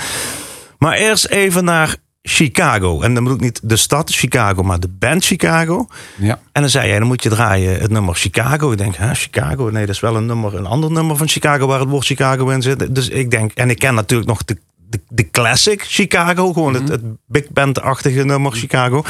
Maar 0.78 0.94
eerst 0.94 1.26
even 1.26 1.64
naar 1.64 1.96
Chicago. 2.30 3.02
En 3.02 3.14
dan 3.14 3.24
bedoel 3.24 3.38
ik 3.38 3.44
niet 3.44 3.60
de 3.64 3.76
stad 3.76 4.12
Chicago, 4.12 4.64
maar 4.64 4.80
de 4.80 4.88
band 4.88 5.26
Chicago. 5.26 5.88
Ja. 6.18 6.40
En 6.52 6.62
dan 6.62 6.70
zei 6.70 6.88
jij, 6.88 7.00
dan 7.00 7.08
moet 7.08 7.24
je 7.24 7.30
draaien 7.30 7.80
het 7.80 7.92
nummer 7.92 8.16
Chicago. 8.16 8.72
Ik 8.72 8.78
denk, 8.78 8.96
hè, 8.96 9.16
Chicago? 9.16 9.70
Nee, 9.70 9.86
dat 9.86 9.96
is 9.96 10.02
wel 10.02 10.16
een 10.16 10.26
nummer, 10.26 10.56
een 10.56 10.66
ander 10.66 10.92
nummer 10.92 11.18
van 11.18 11.28
Chicago 11.28 11.68
waar 11.68 11.80
het 11.80 11.90
woord 11.90 12.06
Chicago 12.06 12.50
in 12.50 12.62
zit. 12.62 12.96
Dus 12.96 13.10
ik 13.10 13.32
denk, 13.32 13.52
en 13.52 13.70
ik 13.70 13.80
ken 13.80 13.94
natuurlijk 13.96 14.30
nog 14.30 14.46
de, 14.46 14.58
de, 14.90 15.00
de 15.10 15.30
classic 15.30 15.84
Chicago, 15.88 16.54
gewoon 16.54 16.74
het, 16.74 16.90
het 16.90 17.02
big 17.28 17.50
band-achtige 17.50 18.24
nummer 18.24 18.52
Chicago. 18.52 19.04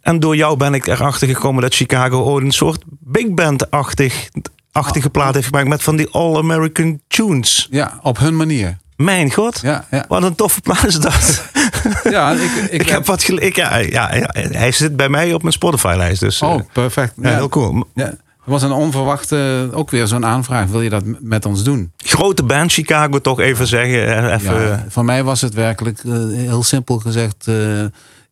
En 0.00 0.20
door 0.20 0.36
jou 0.36 0.56
ben 0.56 0.74
ik 0.74 0.86
erachter 0.86 1.28
gekomen 1.28 1.62
dat 1.62 1.74
Chicago 1.74 2.22
ooit 2.22 2.44
een 2.44 2.52
soort 2.52 2.82
big 3.00 3.28
band-achtig 3.34 4.28
achtige 4.72 5.10
plaat 5.10 5.34
heeft 5.34 5.46
gemaakt 5.46 5.68
met 5.68 5.82
van 5.82 5.96
die 5.96 6.08
all-American 6.10 7.00
tunes. 7.08 7.68
ja, 7.70 7.98
op 8.02 8.18
hun 8.18 8.36
manier. 8.36 8.76
Mijn 8.96 9.32
god, 9.32 9.60
Ja, 9.62 9.86
ja. 9.90 10.04
wat 10.08 10.22
een 10.22 10.34
toffe 10.34 10.60
plaat 10.60 10.86
is 10.86 11.00
dat. 11.00 11.42
Ja, 12.16 12.32
ik, 12.32 12.50
ik, 12.70 12.80
Ik 12.80 12.88
heb 12.88 13.06
wat 13.06 13.22
gele- 13.22 13.40
ik, 13.40 13.56
ja, 13.56 13.76
ja, 13.76 14.14
ja, 14.14 14.30
hij 14.34 14.72
zit 14.72 14.96
bij 14.96 15.08
mij 15.08 15.32
op 15.34 15.40
mijn 15.42 15.52
Spotify-lijst. 15.54 16.20
Dus, 16.20 16.42
Oh, 16.42 16.54
eh, 16.54 16.60
perfect. 16.72 17.12
ja, 17.22 17.34
heel 17.34 17.48
cool. 17.48 17.84
Ja, 17.94 18.04
er 18.06 18.52
was 18.52 18.62
een 18.62 18.72
onverwachte, 18.72 19.68
ook 19.72 19.90
weer 19.90 20.06
zo'n 20.06 20.24
aanvraag. 20.26 20.66
Wil 20.66 20.80
je 20.80 20.90
dat 20.90 21.02
met 21.20 21.46
ons 21.46 21.62
doen? 21.64 21.92
Grote 21.96 22.42
band 22.42 22.72
Chicago, 22.72 23.20
toch 23.20 23.40
even 23.40 23.66
zeggen. 23.66 24.06
eh, 24.24 24.32
Even, 24.34 24.60
Ja, 24.66 24.84
voor 24.88 25.04
mij 25.04 25.24
was 25.24 25.40
het 25.40 25.54
werkelijk, 25.54 25.98
eh, 26.04 26.12
heel 26.32 26.62
simpel 26.62 26.98
gezegd, 26.98 27.46
eh, 27.46 27.54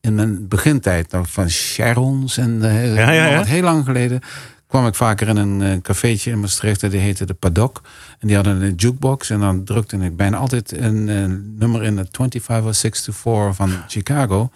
in 0.01 0.15
mijn 0.15 0.49
begintijd 0.49 1.15
van 1.23 1.51
Sharons 1.51 2.37
en 2.39 2.59
eh, 2.63 2.95
Ja, 2.97 3.11
ja, 3.11 3.43
heel 3.45 3.63
lang 3.63 3.85
geleden 3.85 4.21
kwam 4.75 4.87
ik 4.87 4.95
vaker 4.95 5.29
in 5.29 5.37
een 5.37 5.63
eh, 5.63 5.81
cafeetje 5.83 6.31
in 6.31 6.41
Maastricht. 6.41 6.91
Die 6.91 7.01
heette 7.01 7.25
de 7.27 7.35
Paddock. 7.35 7.81
En 8.19 8.27
die 8.27 8.37
hadden 8.37 8.63
een 8.63 8.75
jukebox. 8.75 9.31
En 9.31 9.41
dan 9.41 9.65
drukte 9.65 9.97
ik 9.97 10.17
bijna 10.17 10.37
altijd 10.37 10.73
een, 10.79 11.09
eh, 11.09 11.25
nummer 11.59 11.83
in 11.83 11.97
de 11.97 12.07
25 12.11 12.41
or 12.47 12.75
64 12.75 13.17
van 13.57 13.73
Chicago. 13.89 14.51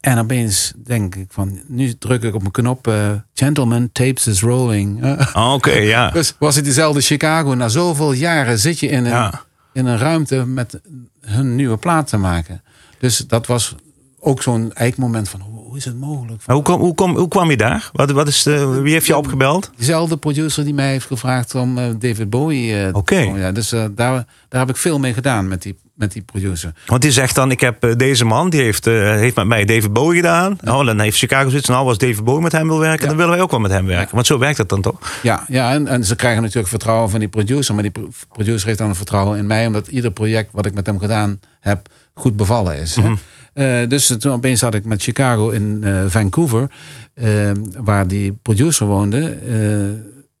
En 0.00 0.18
opeens 0.18 0.72
denk 0.84 1.14
ik 1.14 1.26
van, 1.32 1.60
nu 1.66 1.98
druk 1.98 2.22
ik 2.22 2.34
op 2.34 2.40
mijn 2.40 2.52
knop. 2.52 2.86
eh, 2.86 3.10
Gentlemen, 3.34 3.92
tapes 3.92 4.26
is 4.26 4.40
rolling. 4.40 5.04
Ah, 5.32 5.52
Oké, 5.52 5.72
ja. 5.72 6.10
dus 6.10 6.34
was 6.38 6.54
het 6.54 6.64
diezelfde 6.64 7.00
Chicago. 7.00 7.54
Na 7.54 7.68
zoveel 7.68 8.12
jaren 8.12 8.58
zit 8.58 8.78
je 8.80 8.86
in 8.88 9.04
een, 9.04 9.10
Ja. 9.10 9.42
in 9.72 9.86
een 9.86 9.98
ruimte 9.98 10.46
met 10.46 10.80
hun 11.20 11.54
nieuwe 11.54 11.76
plaat 11.76 12.06
te 12.08 12.16
maken. 12.16 12.62
Dus 12.98 13.16
dat 13.16 13.46
was 13.46 13.74
ook 14.20 14.42
zo'n 14.42 14.72
eikmoment 14.72 15.28
van 15.28 15.40
hoe 15.72 15.80
is 15.80 15.86
het 15.86 16.00
mogelijk? 16.00 16.42
Maar 16.46 16.56
hoe, 16.56 16.64
kwam, 16.64 16.80
hoe, 16.80 16.94
kwam, 16.94 17.16
hoe 17.16 17.28
kwam 17.28 17.50
je 17.50 17.56
daar? 17.56 17.90
Wat, 17.92 18.10
wat 18.10 18.28
is 18.28 18.42
de, 18.42 18.66
wie 18.82 18.92
heeft 18.92 19.06
je 19.06 19.16
opgebeld? 19.16 19.70
Diezelfde 19.76 20.16
producer 20.16 20.64
die 20.64 20.74
mij 20.74 20.90
heeft 20.90 21.06
gevraagd 21.06 21.54
om 21.54 21.78
eh, 21.78 21.84
David 21.98 22.30
Bowie. 22.30 22.70
te 22.72 22.90
Oké. 22.92 23.18
Ja, 23.18 23.52
dus 23.52 23.72
eh, 23.72 23.84
daar, 23.90 24.24
daar 24.48 24.60
heb 24.60 24.68
ik 24.68 24.76
veel 24.76 24.98
mee 24.98 25.12
gedaan 25.12 25.48
met 25.48 25.62
die, 25.62 25.78
met 25.94 26.12
die 26.12 26.22
producer. 26.22 26.72
Want 26.86 27.02
die 27.02 27.10
zegt 27.10 27.34
dan, 27.34 27.50
ik 27.50 27.60
heb 27.60 27.98
deze 27.98 28.24
man, 28.24 28.50
die 28.50 28.60
heeft, 28.62 28.84
heeft 28.84 29.36
met 29.36 29.46
mij 29.46 29.64
David 29.64 29.92
Bowie 29.92 30.16
gedaan. 30.16 30.58
Nou, 30.60 30.84
dan 30.84 31.00
heeft 31.00 31.18
Chicago 31.18 31.48
zoiets 31.48 31.68
nou 31.68 31.86
als 31.88 31.98
David 31.98 32.24
Bowie 32.24 32.42
met 32.42 32.52
hem 32.52 32.68
wil 32.68 32.78
werken, 32.78 33.00
Ja. 33.02 33.06
dan 33.08 33.16
willen 33.16 33.32
wij 33.32 33.40
ook 33.40 33.50
wel 33.50 33.60
met 33.60 33.70
hem 33.70 33.86
werken. 33.86 34.14
Want 34.14 34.26
zo 34.26 34.38
werkt 34.38 34.58
het 34.58 34.68
dan 34.68 34.80
toch? 34.82 34.98
Ja, 35.22 35.44
ja 35.48 35.72
en, 35.72 35.86
en 35.86 36.04
ze 36.04 36.16
krijgen 36.16 36.42
natuurlijk 36.42 36.68
vertrouwen 36.68 37.10
van 37.10 37.18
die 37.20 37.28
producer. 37.28 37.74
Maar 37.74 37.82
die 37.82 37.92
pro- 37.92 38.08
producer 38.28 38.66
heeft 38.66 38.78
dan 38.78 38.88
een 38.88 38.94
vertrouwen 38.94 39.38
in 39.38 39.46
mij. 39.46 39.66
Omdat 39.66 39.86
ieder 39.88 40.10
project 40.10 40.48
wat 40.52 40.66
ik 40.66 40.74
met 40.74 40.86
hem 40.86 40.98
gedaan 40.98 41.40
heb 41.60 41.88
goed 42.14 42.36
bevallen 42.36 42.76
is. 42.80 42.96
hè. 42.96 43.12
Eh, 43.52 43.88
dus 43.88 44.16
toen 44.18 44.32
opeens 44.32 44.60
zat 44.60 44.74
ik 44.74 44.84
met 44.84 45.02
Chicago 45.02 45.50
in 45.50 45.80
eh, 45.84 46.04
Vancouver. 46.06 46.70
eh, 47.14 47.50
waar 47.76 48.06
die 48.06 48.32
producer 48.32 48.86
woonde. 48.86 49.38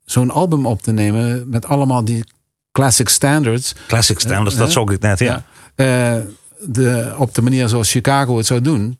Zo'n 0.04 0.30
album 0.30 0.66
op 0.66 0.82
te 0.82 0.92
nemen 0.92 1.48
met 1.48 1.66
allemaal 1.66 2.04
die 2.04 2.24
classic 2.72 3.08
standards. 3.08 3.74
Classic 3.86 4.20
standards, 4.20 4.56
dat 4.56 4.72
zag 4.72 4.90
ik 4.90 5.00
net, 5.00 5.18
ja. 5.18 5.44
De, 6.64 7.14
op 7.18 7.34
de 7.34 7.42
manier 7.42 7.68
zoals 7.68 7.90
Chicago 7.90 8.36
het 8.36 8.46
zou 8.46 8.60
doen. 8.60 8.98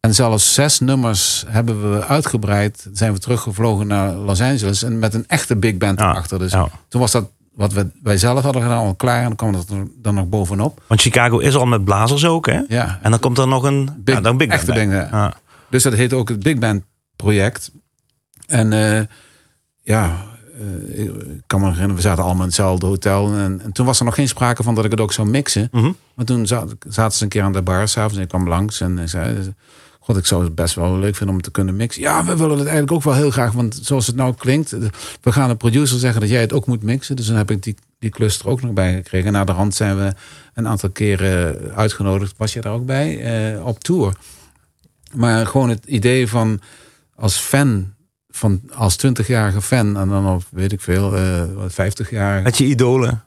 En 0.00 0.14
zelfs 0.14 0.54
zes 0.54 0.80
nummers 0.80 1.44
hebben 1.48 1.92
we 1.92 2.04
uitgebreid. 2.06 2.86
Zijn 2.92 3.12
we 3.12 3.18
teruggevlogen 3.18 3.86
naar 3.86 4.14
Los 4.14 4.40
Angeles. 4.40 4.82
En 4.82 4.98
met 4.98 5.14
een 5.14 5.24
echte 5.26 5.56
big 5.56 5.76
band 5.76 5.98
Ja, 5.98 6.10
erachter. 6.10 6.38
Dus 6.38 6.52
ja. 6.52 6.68
toen 6.88 7.00
was 7.00 7.12
dat 7.12 7.30
wat 7.56 7.72
we, 7.72 7.86
wij 8.02 8.18
zelf 8.18 8.42
hadden 8.42 8.62
gedaan 8.62 8.84
al 8.86 8.94
klaar. 8.94 9.18
En 9.20 9.26
dan 9.26 9.36
kwam 9.36 9.52
dat 9.52 9.68
er 9.70 9.86
dan 10.02 10.14
nog 10.14 10.28
bovenop. 10.28 10.82
Want 10.86 11.00
Chicago 11.00 11.38
is 11.38 11.54
al 11.56 11.66
met 11.66 11.84
blazers 11.84 12.24
ook, 12.26 12.46
hè? 12.46 12.60
Ja. 12.68 12.98
En 13.02 13.10
dan 13.10 13.20
komt 13.20 13.38
er 13.38 13.48
nog 13.48 13.62
een 13.62 13.90
Big- 13.98 14.14
ja, 14.14 14.20
dan 14.20 14.36
big 14.36 14.48
band 14.48 14.68
echte. 14.68 14.86
Ja. 14.86 15.34
Dus 15.70 15.82
dat 15.82 15.92
heet 15.92 16.12
ook 16.12 16.28
het 16.28 16.42
big 16.42 16.58
band 16.58 16.82
project. 17.16 17.70
En 18.46 18.72
eh, 18.72 19.00
ja, 19.82 20.24
eh, 20.58 20.98
ik 21.34 21.42
kan 21.46 21.60
me 21.60 21.66
herinneren, 21.66 21.96
we 21.96 22.00
zaten 22.02 22.22
allemaal 22.22 22.42
in 22.42 22.48
hetzelfde 22.48 22.86
hotel. 22.86 23.32
En, 23.34 23.60
en 23.64 23.72
toen 23.72 23.86
was 23.86 23.98
er 23.98 24.04
nog 24.04 24.14
geen 24.14 24.28
sprake 24.28 24.62
van 24.62 24.74
dat 24.74 24.84
ik 24.84 24.90
het 24.90 25.00
ook 25.00 25.12
zou 25.12 25.28
mixen. 25.28 25.68
Mhm. 25.72 25.90
Maar 26.14 26.24
toen 26.24 26.46
zat, 26.46 26.74
zaten 26.88 27.16
ze 27.18 27.22
een 27.22 27.28
keer 27.28 27.42
aan 27.42 27.52
de 27.52 27.62
bar 27.62 27.88
s'avonds 27.88 28.16
en 28.16 28.22
ik 28.22 28.28
kwam 28.28 28.48
langs 28.48 28.80
en 28.80 28.98
ik 28.98 29.08
zei... 29.08 29.54
God, 30.06 30.16
ik 30.16 30.26
zou 30.26 30.44
het 30.44 30.54
best 30.54 30.74
wel 30.74 30.98
leuk 30.98 31.16
vinden 31.16 31.36
om 31.36 31.42
te 31.42 31.50
kunnen 31.50 31.76
mixen. 31.76 32.02
Ja, 32.02 32.24
we 32.24 32.36
willen 32.36 32.58
het 32.58 32.66
eigenlijk 32.66 32.92
ook 32.92 33.02
wel 33.02 33.14
heel 33.14 33.30
graag. 33.30 33.52
Want 33.52 33.78
zoals 33.82 34.06
het 34.06 34.16
nou 34.16 34.34
klinkt, 34.34 34.70
we 35.20 35.32
gaan 35.32 35.48
de 35.48 35.56
producer 35.56 35.98
zeggen 35.98 36.20
dat 36.20 36.30
jij 36.30 36.40
het 36.40 36.52
ook 36.52 36.66
moet 36.66 36.82
mixen. 36.82 37.16
Dus 37.16 37.26
dan 37.26 37.36
heb 37.36 37.50
ik 37.50 37.62
die, 37.62 37.74
die 37.98 38.10
klus 38.10 38.38
er 38.38 38.48
ook 38.48 38.62
nog 38.62 38.72
bij 38.72 38.94
gekregen. 38.94 39.26
En 39.26 39.32
na 39.32 39.44
de 39.44 39.52
hand 39.52 39.74
zijn 39.74 39.96
we 39.96 40.12
een 40.54 40.68
aantal 40.68 40.90
keren 40.90 41.58
uitgenodigd. 41.74 42.34
Was 42.36 42.52
je 42.52 42.60
daar 42.60 42.72
ook 42.72 42.86
bij? 42.86 43.20
eh, 43.54 43.66
op 43.66 43.78
tour. 43.78 44.16
Maar 45.14 45.46
gewoon 45.46 45.68
het 45.68 45.84
idee 45.84 46.28
van 46.28 46.60
als 47.14 47.36
fan, 47.36 47.94
van, 48.28 48.60
als 48.74 48.96
20-jarige 49.06 49.62
fan, 49.62 49.96
en 49.96 50.08
dan 50.08 50.28
op 50.28 50.42
weet 50.50 50.72
ik 50.72 50.80
veel, 50.80 51.16
eh 51.16 51.42
50-jarige. 51.70 52.42
Met 52.42 52.58
je 52.58 52.64
idolen. 52.64 53.24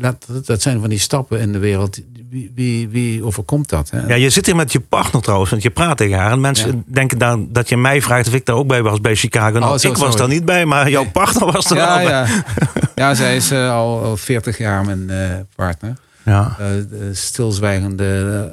Laat- 0.00 0.26
dat- 0.46 0.62
zijn 0.62 0.80
van 0.80 0.88
die 0.88 0.98
stappen 0.98 1.40
in 1.40 1.52
de 1.52 1.58
wereld. 1.58 2.00
Wie, 2.30 2.52
wie, 2.54 2.88
wie 2.88 3.24
overkomt 3.24 3.68
dat? 3.68 3.90
Hè? 3.90 4.06
Ja, 4.06 4.14
je 4.14 4.30
zit 4.30 4.46
hier 4.46 4.56
met 4.56 4.72
je 4.72 4.80
partner 4.80 5.22
trouwens, 5.22 5.50
want 5.50 5.62
je 5.62 5.70
praat 5.70 5.96
tegen 5.96 6.18
haar. 6.18 6.32
En 6.32 6.40
mensen 6.40 6.76
Ja. 6.76 6.82
denken 6.86 7.18
dan 7.18 7.48
dat 7.50 7.68
je 7.68 7.76
mij 7.76 8.02
vraagt 8.02 8.28
of 8.28 8.34
ik 8.34 8.46
daar 8.46 8.56
ook 8.56 8.66
bij 8.66 8.82
was 8.82 9.00
bij 9.00 9.14
Chicago. 9.14 9.58
Nou, 9.58 9.72
Oh, 9.72 9.78
zo, 9.78 9.88
ik 9.88 9.96
was 9.96 10.16
daar 10.16 10.28
niet 10.28 10.44
bij, 10.44 10.66
maar 10.66 10.90
jouw 10.90 11.10
partner 11.10 11.52
was 11.52 11.70
er 11.70 11.76
ja, 11.76 11.86
wel 11.86 11.96
bij. 11.96 12.12
ja. 12.12 12.26
ja, 12.94 13.14
zij 13.14 13.36
is 13.36 13.50
eh, 13.50 13.72
al, 13.72 14.02
al 14.02 14.16
40 14.16 14.58
jaar 14.58 14.84
mijn 14.84 15.10
eh, 15.10 15.16
partner. 15.54 15.96
Ja. 16.28 16.56
Eh, 16.58 16.66
de 16.90 17.10
stilzwijgende 17.12 18.04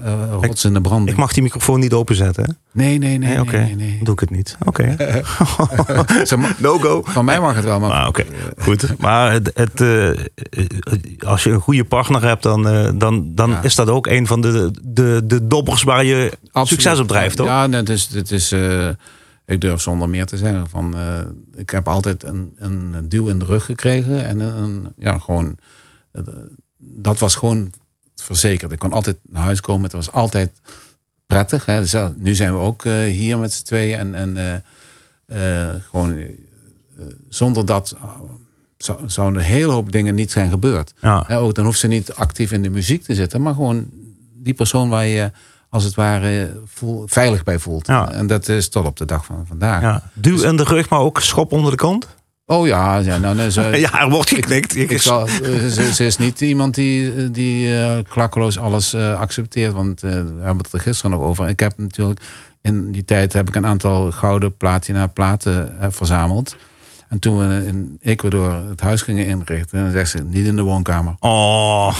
eh, 0.03 0.11
eh, 0.13 0.19
rots 0.41 0.65
in 0.65 0.73
de 0.73 0.81
branding. 0.81 1.09
Ik 1.09 1.17
mag 1.17 1.33
die 1.33 1.43
microfoon 1.43 1.79
niet 1.79 1.93
openzetten. 1.93 2.43
hè? 2.43 2.51
Nee, 2.71 2.97
nee, 2.97 3.17
nee. 3.17 3.29
Nee, 3.29 3.39
oké. 3.41 3.57
nee, 3.57 3.75
nee. 3.75 3.99
Doe 4.03 4.13
ik 4.13 4.19
het 4.19 4.29
niet. 4.29 4.57
Oké. 4.65 4.95
No 6.57 6.77
go. 6.77 7.01
Van 7.05 7.25
mij 7.25 7.39
mag 7.39 7.55
het 7.55 7.63
wel, 7.63 7.79
maar 7.79 7.91
Ah, 7.91 8.07
Oké, 8.07 8.25
goed. 8.57 8.97
Maar 8.99 9.31
het, 9.31 9.51
het, 9.53 9.81
als 11.25 11.43
je 11.43 11.49
een 11.51 11.59
goede 11.59 11.83
partner 11.85 12.23
hebt, 12.23 12.43
dan, 12.43 12.63
dan, 12.97 13.31
dan 13.35 13.49
Ja. 13.49 13.61
is 13.63 13.75
dat 13.75 13.89
ook 13.89 14.07
een 14.07 14.27
van 14.27 14.41
de, 14.41 14.71
de, 14.83 15.21
de 15.25 15.47
dobbers 15.47 15.83
waar 15.83 16.03
je 16.05 16.31
Absoluut. 16.51 16.67
succes 16.67 16.99
op 16.99 17.07
drijft, 17.07 17.35
toch? 17.35 17.47
Ja, 17.47 17.69
het 17.69 17.89
is, 17.89 18.07
het 18.13 18.31
is 18.31 18.55
ik 19.45 19.61
durf 19.61 19.81
zonder 19.81 20.09
meer 20.09 20.25
te 20.25 20.37
zeggen 20.37 20.69
van, 20.69 20.95
ik 21.55 21.69
heb 21.69 21.87
altijd 21.87 22.23
een, 22.23 22.53
een 22.57 22.95
duw 23.09 23.27
in 23.27 23.39
de 23.39 23.45
rug 23.45 23.65
gekregen 23.65 24.25
en 24.25 24.39
een, 24.39 24.87
ja, 24.97 25.17
gewoon, 25.19 25.57
dat 26.85 27.19
was 27.19 27.35
gewoon 27.35 27.71
verzekerd. 28.15 28.71
Ik 28.71 28.79
kon 28.79 28.93
altijd 28.93 29.17
naar 29.21 29.43
huis 29.43 29.61
komen, 29.61 29.83
het 29.83 29.93
was 29.93 30.11
altijd 30.11 30.51
prettig. 31.27 31.65
Hè. 31.65 31.79
Dus, 31.79 31.95
nu 32.15 32.35
zijn 32.35 32.53
we 32.53 32.59
ook 32.59 32.85
eh, 32.85 32.93
hier 32.93 33.37
met 33.37 33.53
z'n 33.53 33.63
tweeën 33.63 33.99
en, 33.99 34.15
en 34.15 34.63
eh, 35.27 35.67
eh, 35.67 35.75
gewoon 35.89 36.25
zonder 37.29 37.65
dat 37.65 37.95
uh, 37.97 38.03
zou, 38.77 38.99
zouden 39.05 39.39
een 39.39 39.47
hele 39.47 39.71
hoop 39.71 39.91
dingen 39.91 40.15
niet 40.15 40.31
zijn 40.31 40.49
gebeurd. 40.49 40.93
Ja. 41.01 41.23
Hè, 41.27 41.37
ook, 41.37 41.55
dan 41.55 41.65
hoeft 41.65 41.79
ze 41.79 41.87
niet 41.87 42.13
actief 42.13 42.51
in 42.51 42.61
de 42.61 42.69
muziek 42.69 43.03
te 43.03 43.15
zitten, 43.15 43.41
maar 43.41 43.53
gewoon 43.53 43.89
die 44.33 44.53
persoon 44.53 44.89
waar 44.89 45.05
je 45.05 45.31
als 45.69 45.83
het 45.83 45.95
ware 45.95 46.61
voel, 46.65 47.03
veilig 47.07 47.43
bij 47.43 47.59
voelt. 47.59 47.87
Ja. 47.87 48.11
En 48.11 48.27
dat 48.27 48.47
is 48.47 48.69
tot 48.69 48.85
op 48.85 48.97
de 48.97 49.05
dag 49.05 49.25
van 49.25 49.45
vandaag. 49.47 49.81
Ja. 49.81 50.11
Duw 50.13 50.43
in 50.43 50.57
de 50.57 50.63
rug, 50.63 50.89
maar 50.89 50.99
ook 50.99 51.21
schop 51.21 51.51
onder 51.51 51.71
de 51.71 51.77
kont? 51.77 52.07
Oh 52.47 52.67
ja, 52.67 52.97
ja, 52.97 53.17
nou, 53.17 53.35
nee, 53.35 53.51
ze, 53.51 53.61
Ja, 53.91 54.01
er 54.01 54.09
wordt 54.09 54.29
geknikt. 54.29 54.75
Ik, 54.75 54.89
ik 54.89 55.01
zal, 55.01 55.27
ze, 55.27 55.91
ze 55.93 56.05
is 56.05 56.17
niet 56.17 56.41
iemand 56.41 56.75
die, 56.75 57.31
die 57.31 57.79
eh, 57.79 57.97
klakkeloos 58.09 58.59
alles 58.59 58.93
eh, 58.93 59.19
accepteert. 59.19 59.73
Want 59.73 60.03
eh, 60.03 60.11
we 60.11 60.17
hebben 60.17 60.57
het 60.57 60.73
er 60.73 60.79
gisteren 60.79 61.11
nog 61.11 61.21
over. 61.21 61.49
Ik 61.49 61.59
heb 61.59 61.73
natuurlijk 61.77 62.19
in 62.61 62.91
die 62.91 63.05
tijd 63.05 63.33
heb 63.33 63.47
ik 63.47 63.55
een 63.55 63.65
aantal 63.65 64.11
gouden 64.11 64.57
platina 64.57 65.07
platen 65.07 65.75
verzameld. 65.89 66.55
En 67.15 67.21
toen 67.21 67.37
we 67.47 67.65
in 67.65 67.97
Ecuador 68.01 68.51
het 68.69 68.81
huis 68.81 69.01
gingen 69.01 69.25
inrichten, 69.25 69.79
dan 69.83 69.91
zegt 69.91 70.09
ze 70.09 70.23
niet 70.23 70.45
in 70.45 70.55
de 70.55 70.61
woonkamer. 70.61 71.15
Oh, 71.19 71.99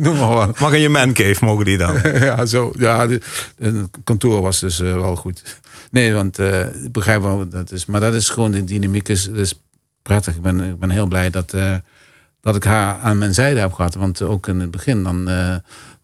Noem 0.00 0.16
maar 0.18 0.28
wat. 0.28 0.58
mag 0.60 0.72
in 0.72 0.80
je 0.80 0.88
mancave, 0.88 1.44
mogen 1.44 1.64
die 1.64 1.78
dan? 1.78 1.96
ja, 2.28 2.46
zo. 2.46 2.72
Ja, 2.78 3.06
de- 3.06 3.20
het 3.58 3.88
kantoor 4.04 4.42
was 4.42 4.60
dus 4.60 4.80
eh, 4.80 4.94
wel 4.94 5.16
goed. 5.16 5.58
Nee, 5.90 6.12
want 6.14 6.38
eh, 6.38 6.60
ik 6.84 6.92
begrijp 6.92 7.22
wel 7.22 7.36
wat 7.36 7.50
dat 7.50 7.72
is. 7.72 7.86
Maar 7.86 8.00
dat 8.00 8.14
is 8.14 8.28
gewoon, 8.28 8.50
de 8.50 8.64
dynamiek 8.64 9.08
is, 9.08 9.26
is 9.28 9.60
prettig. 10.02 10.34
Ik 10.34 10.42
ben, 10.42 10.60
ik 10.60 10.78
ben 10.78 10.90
heel 10.90 11.06
blij 11.06 11.30
dat, 11.30 11.52
eh, 11.52 11.74
dat 12.40 12.56
ik 12.56 12.64
haar 12.64 12.98
aan 12.98 13.18
mijn 13.18 13.34
zijde 13.34 13.60
heb 13.60 13.72
gehad. 13.72 13.94
Want 13.94 14.22
ook 14.22 14.46
in 14.48 14.60
het 14.60 14.70
begin, 14.70 15.02
dan 15.02 15.28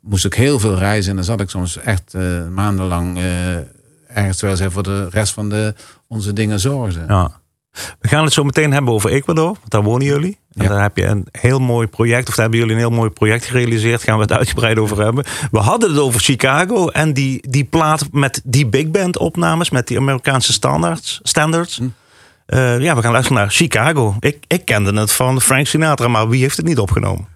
moest 0.00 0.24
ik 0.24 0.34
heel 0.34 0.58
veel 0.58 0.78
reizen. 0.78 1.10
En 1.10 1.16
dan 1.16 1.24
zat 1.24 1.40
ik 1.40 1.50
soms 1.50 1.76
echt 1.78 2.14
maandenlang 2.50 3.18
ergens 4.16 4.36
terwijl 4.36 4.58
zij 4.58 4.70
voor 4.70 4.82
de 4.82 5.08
rest 5.10 5.32
van 5.32 5.48
de, 5.48 5.74
onze 6.08 6.32
dingen 6.32 6.60
zorgde. 6.60 7.04
Ja. 7.08 7.30
We 8.00 8.08
gaan 8.08 8.24
het 8.24 8.32
zo 8.32 8.44
meteen 8.44 8.72
hebben 8.72 8.92
over 8.94 9.10
Ecuador, 9.10 9.44
want 9.44 9.70
daar 9.70 9.82
wonen 9.82 10.06
jullie. 10.06 10.38
En 10.52 10.62
Ja. 10.62 10.68
daar 10.68 10.82
heb 10.82 10.96
je 10.96 11.04
een 11.04 11.26
heel 11.30 11.58
mooi 11.58 11.86
project, 11.86 12.28
of 12.28 12.34
daar 12.34 12.42
hebben 12.42 12.58
jullie 12.58 12.74
een 12.74 12.80
heel 12.80 12.90
mooi 12.98 13.10
project 13.10 13.44
gerealiseerd. 13.44 14.02
Gaan 14.02 14.16
we 14.16 14.22
het 14.22 14.32
uitgebreid 14.32 14.78
over 14.78 15.02
hebben. 15.02 15.24
We 15.50 15.58
hadden 15.58 15.90
het 15.90 15.98
over 15.98 16.20
Chicago 16.20 16.88
en 16.88 17.12
die, 17.12 17.50
die 17.50 17.64
plaat 17.64 18.08
met 18.12 18.40
die 18.44 18.66
big 18.66 18.90
band 18.90 19.18
opnames, 19.18 19.70
met 19.70 19.86
die 19.86 19.98
Amerikaanse 19.98 20.52
standards. 20.52 21.20
standards. 21.22 21.80
Eh, 22.46 22.80
ja, 22.80 22.96
we 22.96 23.02
gaan 23.02 23.12
luisteren 23.12 23.40
naar 23.40 23.50
Chicago. 23.50 24.16
Ik, 24.20 24.44
ik 24.46 24.64
kende 24.64 25.00
het 25.00 25.12
van 25.12 25.40
Frank 25.40 25.66
Sinatra, 25.66 26.08
maar 26.08 26.28
wie 26.28 26.40
heeft 26.42 26.56
het 26.56 26.66
niet 26.66 26.78
opgenomen? 26.78 27.26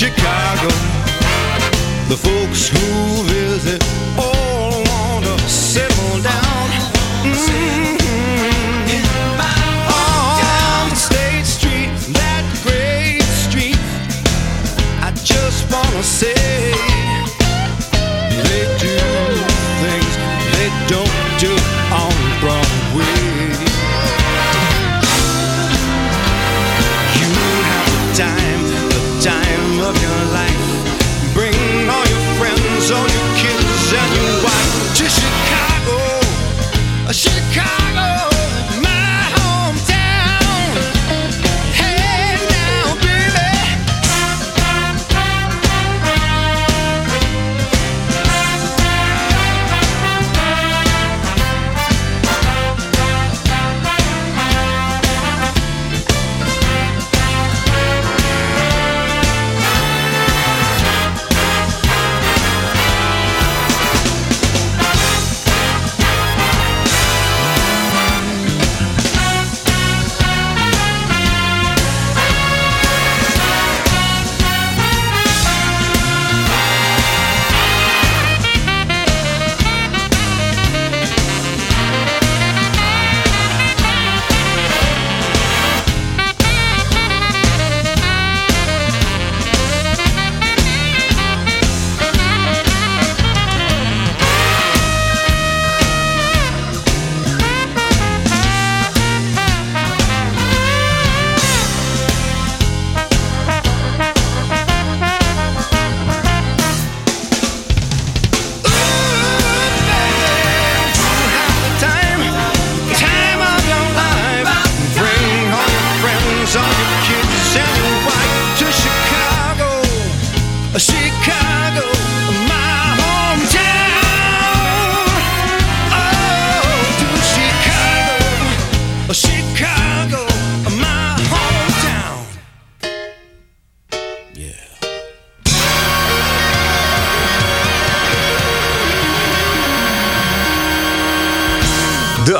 Chicago. 0.00 0.68
The 2.08 2.16
folks 2.16 2.68
who 2.68 3.22
visit 3.24 3.84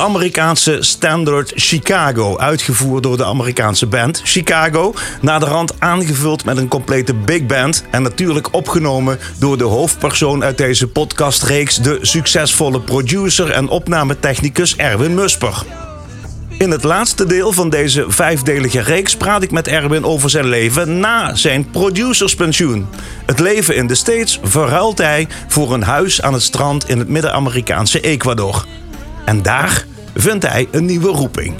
Amerikaanse 0.00 0.76
standard 0.80 1.52
Chicago, 1.54 2.38
uitgevoerd 2.38 3.02
door 3.02 3.16
de 3.16 3.24
Amerikaanse 3.24 3.86
band 3.86 4.20
Chicago. 4.24 4.94
Naderhand 5.20 5.80
aangevuld 5.80 6.44
met 6.44 6.56
een 6.56 6.68
complete 6.68 7.14
big 7.14 7.46
band. 7.46 7.84
En 7.90 8.02
natuurlijk 8.02 8.54
opgenomen 8.54 9.18
door 9.38 9.58
de 9.58 9.64
hoofdpersoon 9.64 10.44
uit 10.44 10.58
deze 10.58 10.88
podcastreeks, 10.88 11.76
de 11.76 11.98
succesvolle 12.00 12.80
producer 12.80 13.50
en 13.50 13.68
opnametechnicus 13.68 14.76
Erwin 14.76 15.14
Musper. 15.14 15.62
In 16.58 16.70
het 16.70 16.84
laatste 16.84 17.26
deel 17.26 17.52
van 17.52 17.70
deze 17.70 18.04
vijfdelige 18.08 18.80
reeks 18.80 19.16
praat 19.16 19.42
ik 19.42 19.50
met 19.50 19.68
Erwin 19.68 20.04
over 20.04 20.30
zijn 20.30 20.48
leven 20.48 21.00
na 21.00 21.34
zijn 21.34 21.70
producerspensioen. 21.70 22.88
Het 23.26 23.38
leven 23.38 23.76
in 23.76 23.86
de 23.86 23.94
States 23.94 24.40
verruilt 24.42 24.98
hij 24.98 25.28
voor 25.48 25.74
een 25.74 25.82
huis 25.82 26.22
aan 26.22 26.32
het 26.32 26.42
strand 26.42 26.88
in 26.88 26.98
het 26.98 27.08
Midden-Amerikaanse 27.08 28.00
Ecuador. 28.00 28.66
En 29.24 29.42
daar 29.42 29.86
vindt 30.20 30.48
hij 30.48 30.68
een 30.70 30.84
nieuwe 30.84 31.08
roeping. 31.08 31.54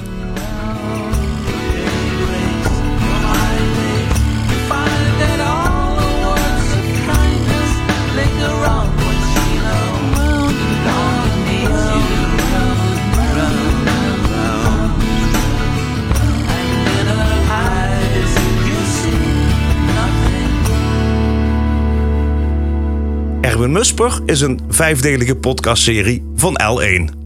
Erwin 23.41 23.71
Musper 23.71 24.19
is 24.25 24.41
een 24.41 24.59
vijfdelige 24.69 25.35
podcastserie 25.35 26.23
van 26.35 26.59
L1. 26.61 27.20